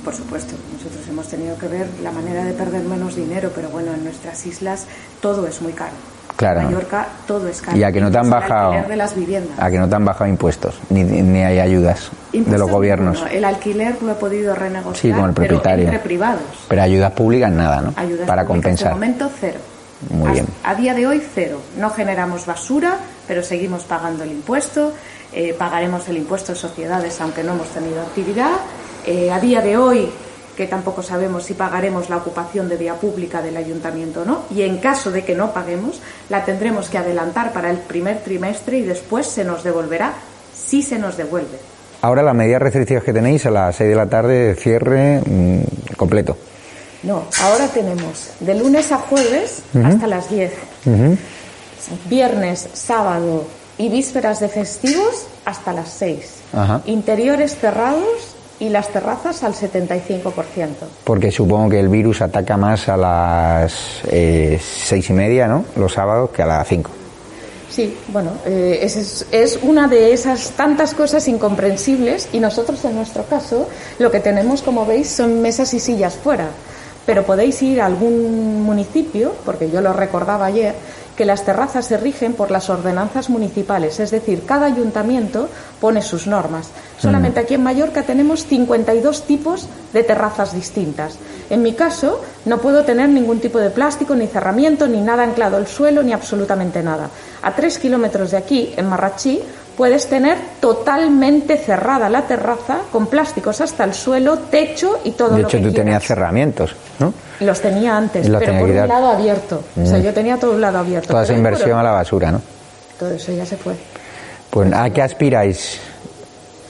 Por 0.04 0.14
supuesto, 0.14 0.56
nosotros 0.74 1.08
hemos 1.10 1.28
tenido 1.28 1.58
que 1.58 1.68
ver 1.68 1.88
la 2.04 2.12
manera 2.12 2.44
de 2.44 2.54
perder 2.54 2.84
menos 2.84 3.16
dinero, 3.16 3.52
pero 3.56 3.70
bueno, 3.70 3.94
en 3.94 4.04
nuestras 4.04 4.46
islas 4.46 4.86
todo 5.20 5.48
es 5.48 5.62
muy 5.62 5.74
caro. 5.74 5.94
Claro. 6.36 6.60
En 6.60 6.66
Mallorca 6.66 7.08
todo 7.26 7.48
es 7.48 7.62
caro. 7.62 7.78
Y 7.78 7.84
a 7.84 7.92
que 7.92 8.02
no 8.02 8.12
te 8.12 8.18
han 8.18 8.30
bajado. 8.30 8.88
De 8.88 8.96
las 8.96 9.16
viviendas. 9.16 9.58
A 9.58 9.72
que 9.72 9.80
no 9.80 9.88
te 9.88 9.96
han 9.96 10.06
bajado 10.06 10.30
impuestos, 10.30 10.76
ni, 10.90 11.04
ni 11.04 11.44
hay 11.44 11.60
ayudas 11.60 12.12
de 12.34 12.58
los 12.58 12.70
gobiernos. 12.70 13.24
el 13.32 13.46
alquiler 13.46 14.02
lo 14.02 14.12
he 14.12 14.16
podido 14.16 14.54
renegociar. 14.54 14.96
Sí, 14.96 15.12
con 15.12 15.30
el 15.30 15.34
propietario. 15.34 15.86
Pero 15.86 15.96
entre 15.96 16.08
privados. 16.08 16.42
Pero 16.68 16.82
ayudas 16.82 17.12
públicas 17.14 17.52
nada, 17.52 17.82
¿no? 17.82 17.94
Ayudas 17.96 18.28
Para 18.28 18.46
compensar. 18.46 18.92
En 18.92 18.94
este 18.94 19.06
momento 19.06 19.32
cero. 19.40 19.60
Muy 20.10 20.32
bien. 20.32 20.46
A 20.64 20.76
día 20.76 20.94
de 20.94 21.08
hoy 21.08 21.22
cero. 21.34 21.62
No 21.78 21.90
generamos 21.90 22.46
basura, 22.46 22.98
pero 23.28 23.44
seguimos 23.44 23.84
pagando 23.84 24.24
el 24.24 24.32
impuesto. 24.32 24.94
Eh, 25.34 25.56
pagaremos 25.58 26.08
el 26.10 26.18
impuesto 26.18 26.54
de 26.54 26.60
sociedades 26.60 27.20
aunque 27.22 27.44
no 27.44 27.54
hemos 27.54 27.70
tenido 27.70 28.02
actividad. 28.02 28.52
Eh, 29.06 29.32
a 29.32 29.40
día 29.40 29.62
de 29.62 29.78
hoy, 29.78 30.10
que 30.56 30.68
tampoco 30.68 31.04
sabemos 31.04 31.44
si 31.44 31.54
pagaremos 31.54 32.10
la 32.10 32.18
ocupación 32.18 32.70
de 32.70 32.78
vía 32.78 32.96
pública 32.96 33.42
del 33.42 33.58
ayuntamiento 33.58 34.22
o 34.22 34.26
no, 34.26 34.44
y 34.50 34.62
en 34.64 34.78
caso 34.78 35.12
de 35.12 35.24
que 35.24 35.36
no 35.36 35.52
paguemos, 35.52 36.02
la 36.30 36.46
tendremos 36.46 36.90
que 36.90 36.98
adelantar 36.98 37.52
para 37.54 37.70
el 37.70 37.78
primer 37.78 38.20
trimestre 38.20 38.78
y 38.78 38.82
después 38.82 39.28
se 39.28 39.44
nos 39.44 39.64
devolverá 39.64 40.14
si 40.54 40.82
se 40.82 40.98
nos 40.98 41.18
devuelve. 41.18 41.60
Ahora 42.02 42.24
las 42.24 42.36
medidas 42.36 42.62
restrictivas 42.62 43.04
que 43.04 43.14
tenéis 43.14 43.46
a 43.46 43.52
las 43.52 43.76
6 43.76 43.90
de 43.90 43.96
la 43.96 44.06
tarde, 44.08 44.56
cierre 44.56 45.22
mm, 45.26 45.96
completo. 45.98 46.38
No, 47.04 47.26
ahora 47.42 47.68
tenemos 47.68 48.32
de 48.40 48.56
lunes 48.56 48.92
a 48.92 48.98
jueves 48.98 49.62
hasta 49.84 50.08
las 50.08 50.30
10. 50.30 50.54
Viernes, 52.10 52.70
sábado 52.74 53.46
y 53.78 53.90
vísperas 53.90 54.40
de 54.40 54.48
festivos 54.48 55.28
hasta 55.44 55.74
las 55.74 55.90
6. 55.90 56.42
Interiores 56.86 57.58
cerrados 57.58 58.36
y 58.60 58.70
las 58.70 58.90
terrazas 58.90 59.44
al 59.44 59.54
75%. 59.54 60.32
Porque 61.04 61.32
supongo 61.32 61.70
que 61.70 61.80
el 61.80 61.90
virus 61.90 62.22
ataca 62.22 62.56
más 62.56 62.88
a 62.88 62.96
las 62.96 64.02
eh, 64.10 64.60
seis 64.62 65.10
y 65.10 65.14
media, 65.14 65.48
¿no? 65.48 65.66
Los 65.76 65.94
sábados 65.94 66.30
que 66.30 66.42
a 66.42 66.46
las 66.46 66.68
5. 66.68 66.90
Sí, 67.70 67.98
bueno, 68.08 68.32
eh, 68.46 68.80
es, 68.82 69.26
es, 69.32 69.60
una 69.62 69.90
de 69.90 70.14
esas 70.14 70.52
tantas 70.52 70.94
cosas 70.94 71.28
incomprensibles 71.28 72.30
y 72.32 72.40
nosotros 72.40 72.86
en 72.86 72.96
nuestro 72.96 73.26
caso 73.26 73.68
lo 74.00 74.12
que 74.12 74.22
tenemos, 74.22 74.62
como 74.62 74.86
veis, 74.86 75.10
son 75.10 75.42
mesas 75.42 75.74
y 75.74 75.80
sillas 75.80 76.16
fuera 76.16 76.48
pero 77.06 77.24
podéis 77.24 77.62
ir 77.62 77.82
a 77.82 77.86
algún 77.86 78.64
municipio, 78.64 79.34
porque 79.46 79.70
yo 79.70 79.82
lo 79.82 79.94
recordaba 79.94 80.48
ayer, 80.48 80.74
que 81.16 81.26
las 81.26 81.46
terrazas 81.46 81.86
se 81.86 81.98
rigen 81.98 82.34
por 82.34 82.52
las 82.52 82.70
ordenanzas 82.70 83.30
municipales, 83.30 84.00
es 84.00 84.12
decir, 84.12 84.44
cada 84.46 84.66
ayuntamiento 84.66 85.50
pone 85.80 86.02
sus 86.02 86.28
normas. 86.28 86.70
Solamente 86.98 87.40
aquí 87.40 87.54
en 87.54 87.64
Mallorca 87.64 88.04
tenemos 88.04 88.46
52 88.46 89.24
tipos 89.24 89.68
de 89.94 90.04
terrazas 90.04 90.54
distintas. 90.54 91.18
En 91.50 91.62
mi 91.62 91.74
caso, 91.74 92.22
no 92.46 92.58
puedo 92.58 92.84
tener 92.84 93.10
ningún 93.10 93.40
tipo 93.40 93.60
de 93.60 93.70
plástico, 93.70 94.16
ni 94.16 94.28
cerramiento, 94.28 94.88
ni 94.88 95.02
nada 95.02 95.24
anclado 95.24 95.58
al 95.58 95.68
suelo, 95.68 96.04
ni 96.04 96.14
absolutamente 96.14 96.82
nada. 96.82 97.10
A 97.42 97.56
tres 97.56 97.80
kilómetros 97.80 98.32
de 98.32 98.38
aquí, 98.38 98.74
en 98.76 98.88
Marrachí, 98.88 99.42
puedes 99.78 100.08
tener 100.08 100.38
totalmente 100.60 101.58
cerrada 101.58 102.10
la 102.10 102.24
terraza 102.24 102.80
con 102.92 103.08
plásticos 103.08 103.62
hasta 103.62 103.84
el 103.84 103.94
suelo, 103.94 104.38
techo 104.40 105.00
y 105.04 105.12
todo 105.12 105.36
de 105.36 105.42
lo 105.42 105.48
hecho, 105.48 105.62
tú 105.62 105.72
tenías 105.72 106.04
cerramientos, 106.04 106.76
¿no? 107.00 107.14
Los 107.40 107.62
tenía 107.62 107.98
antes, 107.98 108.30
pero 108.30 108.60
por 108.60 108.70
un 108.70 108.88
lado 108.88 109.08
abierto. 109.08 109.64
O 109.82 109.86
sea, 109.86 109.98
mm. 109.98 110.02
yo 110.02 110.14
tenía 110.14 110.38
todo 110.38 110.52
un 110.52 110.62
lado 110.62 110.78
abierto. 110.80 111.10
Toda 111.10 111.24
esa 111.24 111.34
inversión 111.34 111.78
a 111.78 111.84
la 111.84 111.92
basura, 111.92 112.32
¿no? 112.32 112.42
Todo 113.00 113.12
eso 113.12 113.32
ya 113.32 113.46
se 113.46 113.58
fue. 113.58 113.76
Pues, 114.50 114.72
¿a 114.74 114.90
qué 114.90 115.02
aspiráis 115.02 115.80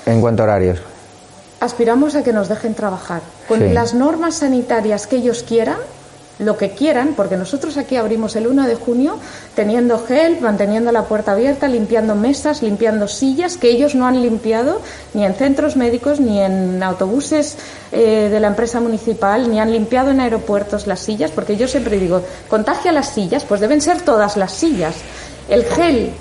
en 0.05 0.21
cuanto 0.21 0.43
a 0.43 0.45
horarios? 0.45 0.81
Aspiramos 1.59 2.15
a 2.15 2.23
que 2.23 2.33
nos 2.33 2.49
dejen 2.49 2.73
trabajar 2.73 3.21
con 3.47 3.73
las 3.73 3.93
normas 3.93 4.35
sanitarias 4.35 5.07
que 5.07 5.17
ellos 5.17 5.43
quieran 5.43 5.77
lo 6.39 6.57
que 6.57 6.71
quieran, 6.71 7.13
porque 7.15 7.37
nosotros 7.37 7.77
aquí 7.77 7.95
abrimos 7.95 8.35
el 8.35 8.47
1 8.47 8.67
de 8.67 8.75
junio 8.75 9.17
teniendo 9.55 9.99
gel, 9.99 10.39
manteniendo 10.41 10.91
la 10.91 11.03
puerta 11.03 11.31
abierta, 11.31 11.67
limpiando 11.67 12.15
mesas, 12.15 12.61
limpiando 12.61 13.07
sillas, 13.07 13.57
que 13.57 13.69
ellos 13.69 13.95
no 13.95 14.05
han 14.05 14.21
limpiado 14.21 14.81
ni 15.13 15.25
en 15.25 15.33
centros 15.35 15.75
médicos, 15.75 16.19
ni 16.19 16.41
en 16.41 16.83
autobuses 16.83 17.57
eh, 17.91 18.29
de 18.29 18.39
la 18.39 18.47
empresa 18.47 18.79
municipal, 18.81 19.49
ni 19.49 19.59
han 19.59 19.71
limpiado 19.71 20.11
en 20.11 20.19
aeropuertos 20.19 20.87
las 20.87 20.99
sillas, 20.99 21.31
porque 21.31 21.55
yo 21.55 21.67
siempre 21.67 21.97
digo, 21.97 22.21
contagia 22.49 22.91
las 22.91 23.09
sillas, 23.09 23.45
pues 23.45 23.61
deben 23.61 23.81
ser 23.81 24.01
todas 24.01 24.35
las 24.35 24.51
sillas. 24.51 24.95
El 25.47 25.63
gel 25.63 26.11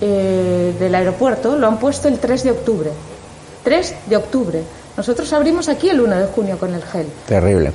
eh, 0.00 0.74
del 0.78 0.94
aeropuerto 0.94 1.56
lo 1.56 1.66
han 1.66 1.78
puesto 1.78 2.08
el 2.08 2.18
3 2.18 2.44
de 2.44 2.50
octubre. 2.52 2.90
3 3.64 3.94
de 4.06 4.16
octubre. 4.16 4.62
Nosotros 4.96 5.32
abrimos 5.32 5.68
aquí 5.68 5.88
el 5.88 6.00
1 6.00 6.16
de 6.16 6.26
junio 6.26 6.58
con 6.58 6.74
el 6.74 6.82
gel. 6.82 7.06
Terrible. 7.26 7.72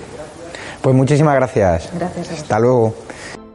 Pues 0.82 0.96
muchísimas 0.96 1.36
gracias. 1.36 1.92
Gracias. 1.94 2.32
Hasta 2.32 2.60
luego. 2.60 2.96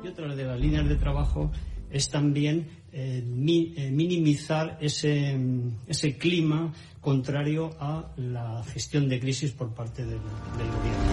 Y 0.05 0.09
otra 0.09 0.35
de 0.35 0.45
las 0.45 0.59
líneas 0.59 0.89
de 0.89 0.97
trabajo 0.97 1.51
es 1.91 2.09
también 2.09 2.68
eh, 2.93 3.23
eh, 3.25 3.91
minimizar 3.91 4.79
ese, 4.81 5.39
ese, 5.87 6.18
clima 6.18 6.73
contrario 7.01 7.70
a 7.81 8.12
la 8.16 8.62
gestión 8.64 9.09
de 9.09 9.18
crisis 9.20 9.53
por 9.53 9.75
parte 9.75 10.03
del, 10.03 10.18
del 10.18 10.68
gobierno. 10.68 11.12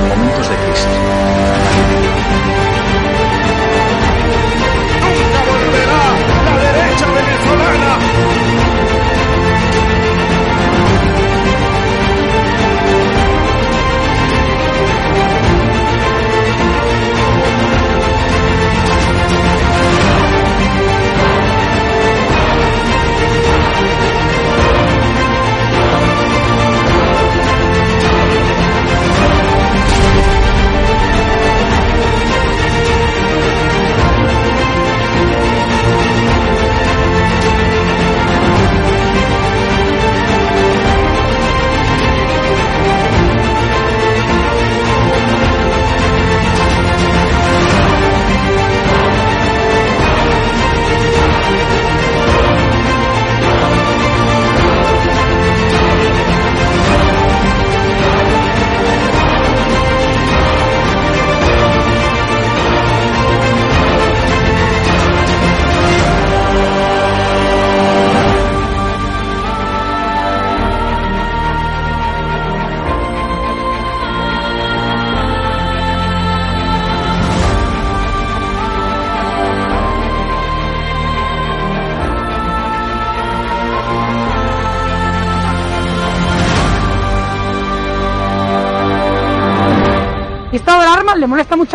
momentos 0.00 0.48
de 0.48 0.56
crisis. 0.56 2.63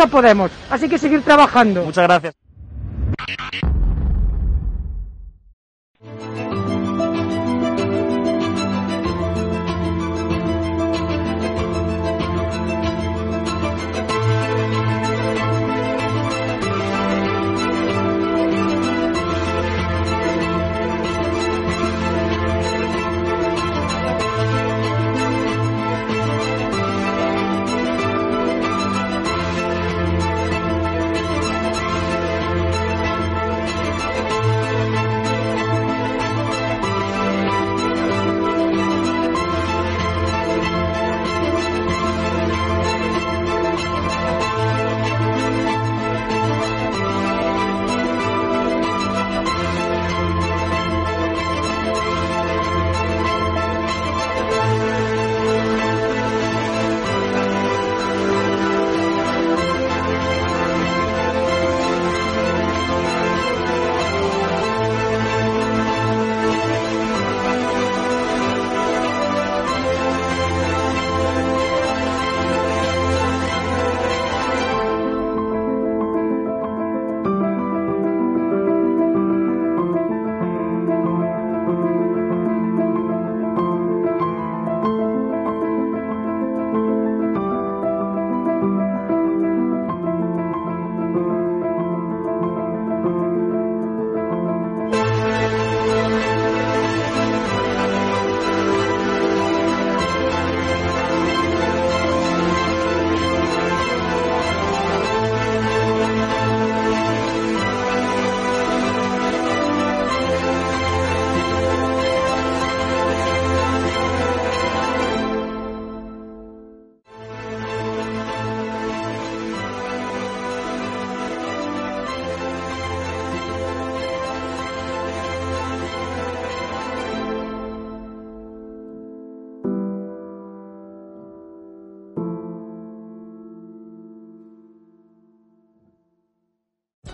mucho 0.00 0.02
a 0.02 0.06
Podemos, 0.06 0.50
así 0.70 0.88
que 0.88 0.98
seguir 0.98 1.22
trabajando. 1.22 1.84
Muchas 1.84 2.04
gracias. 2.04 2.49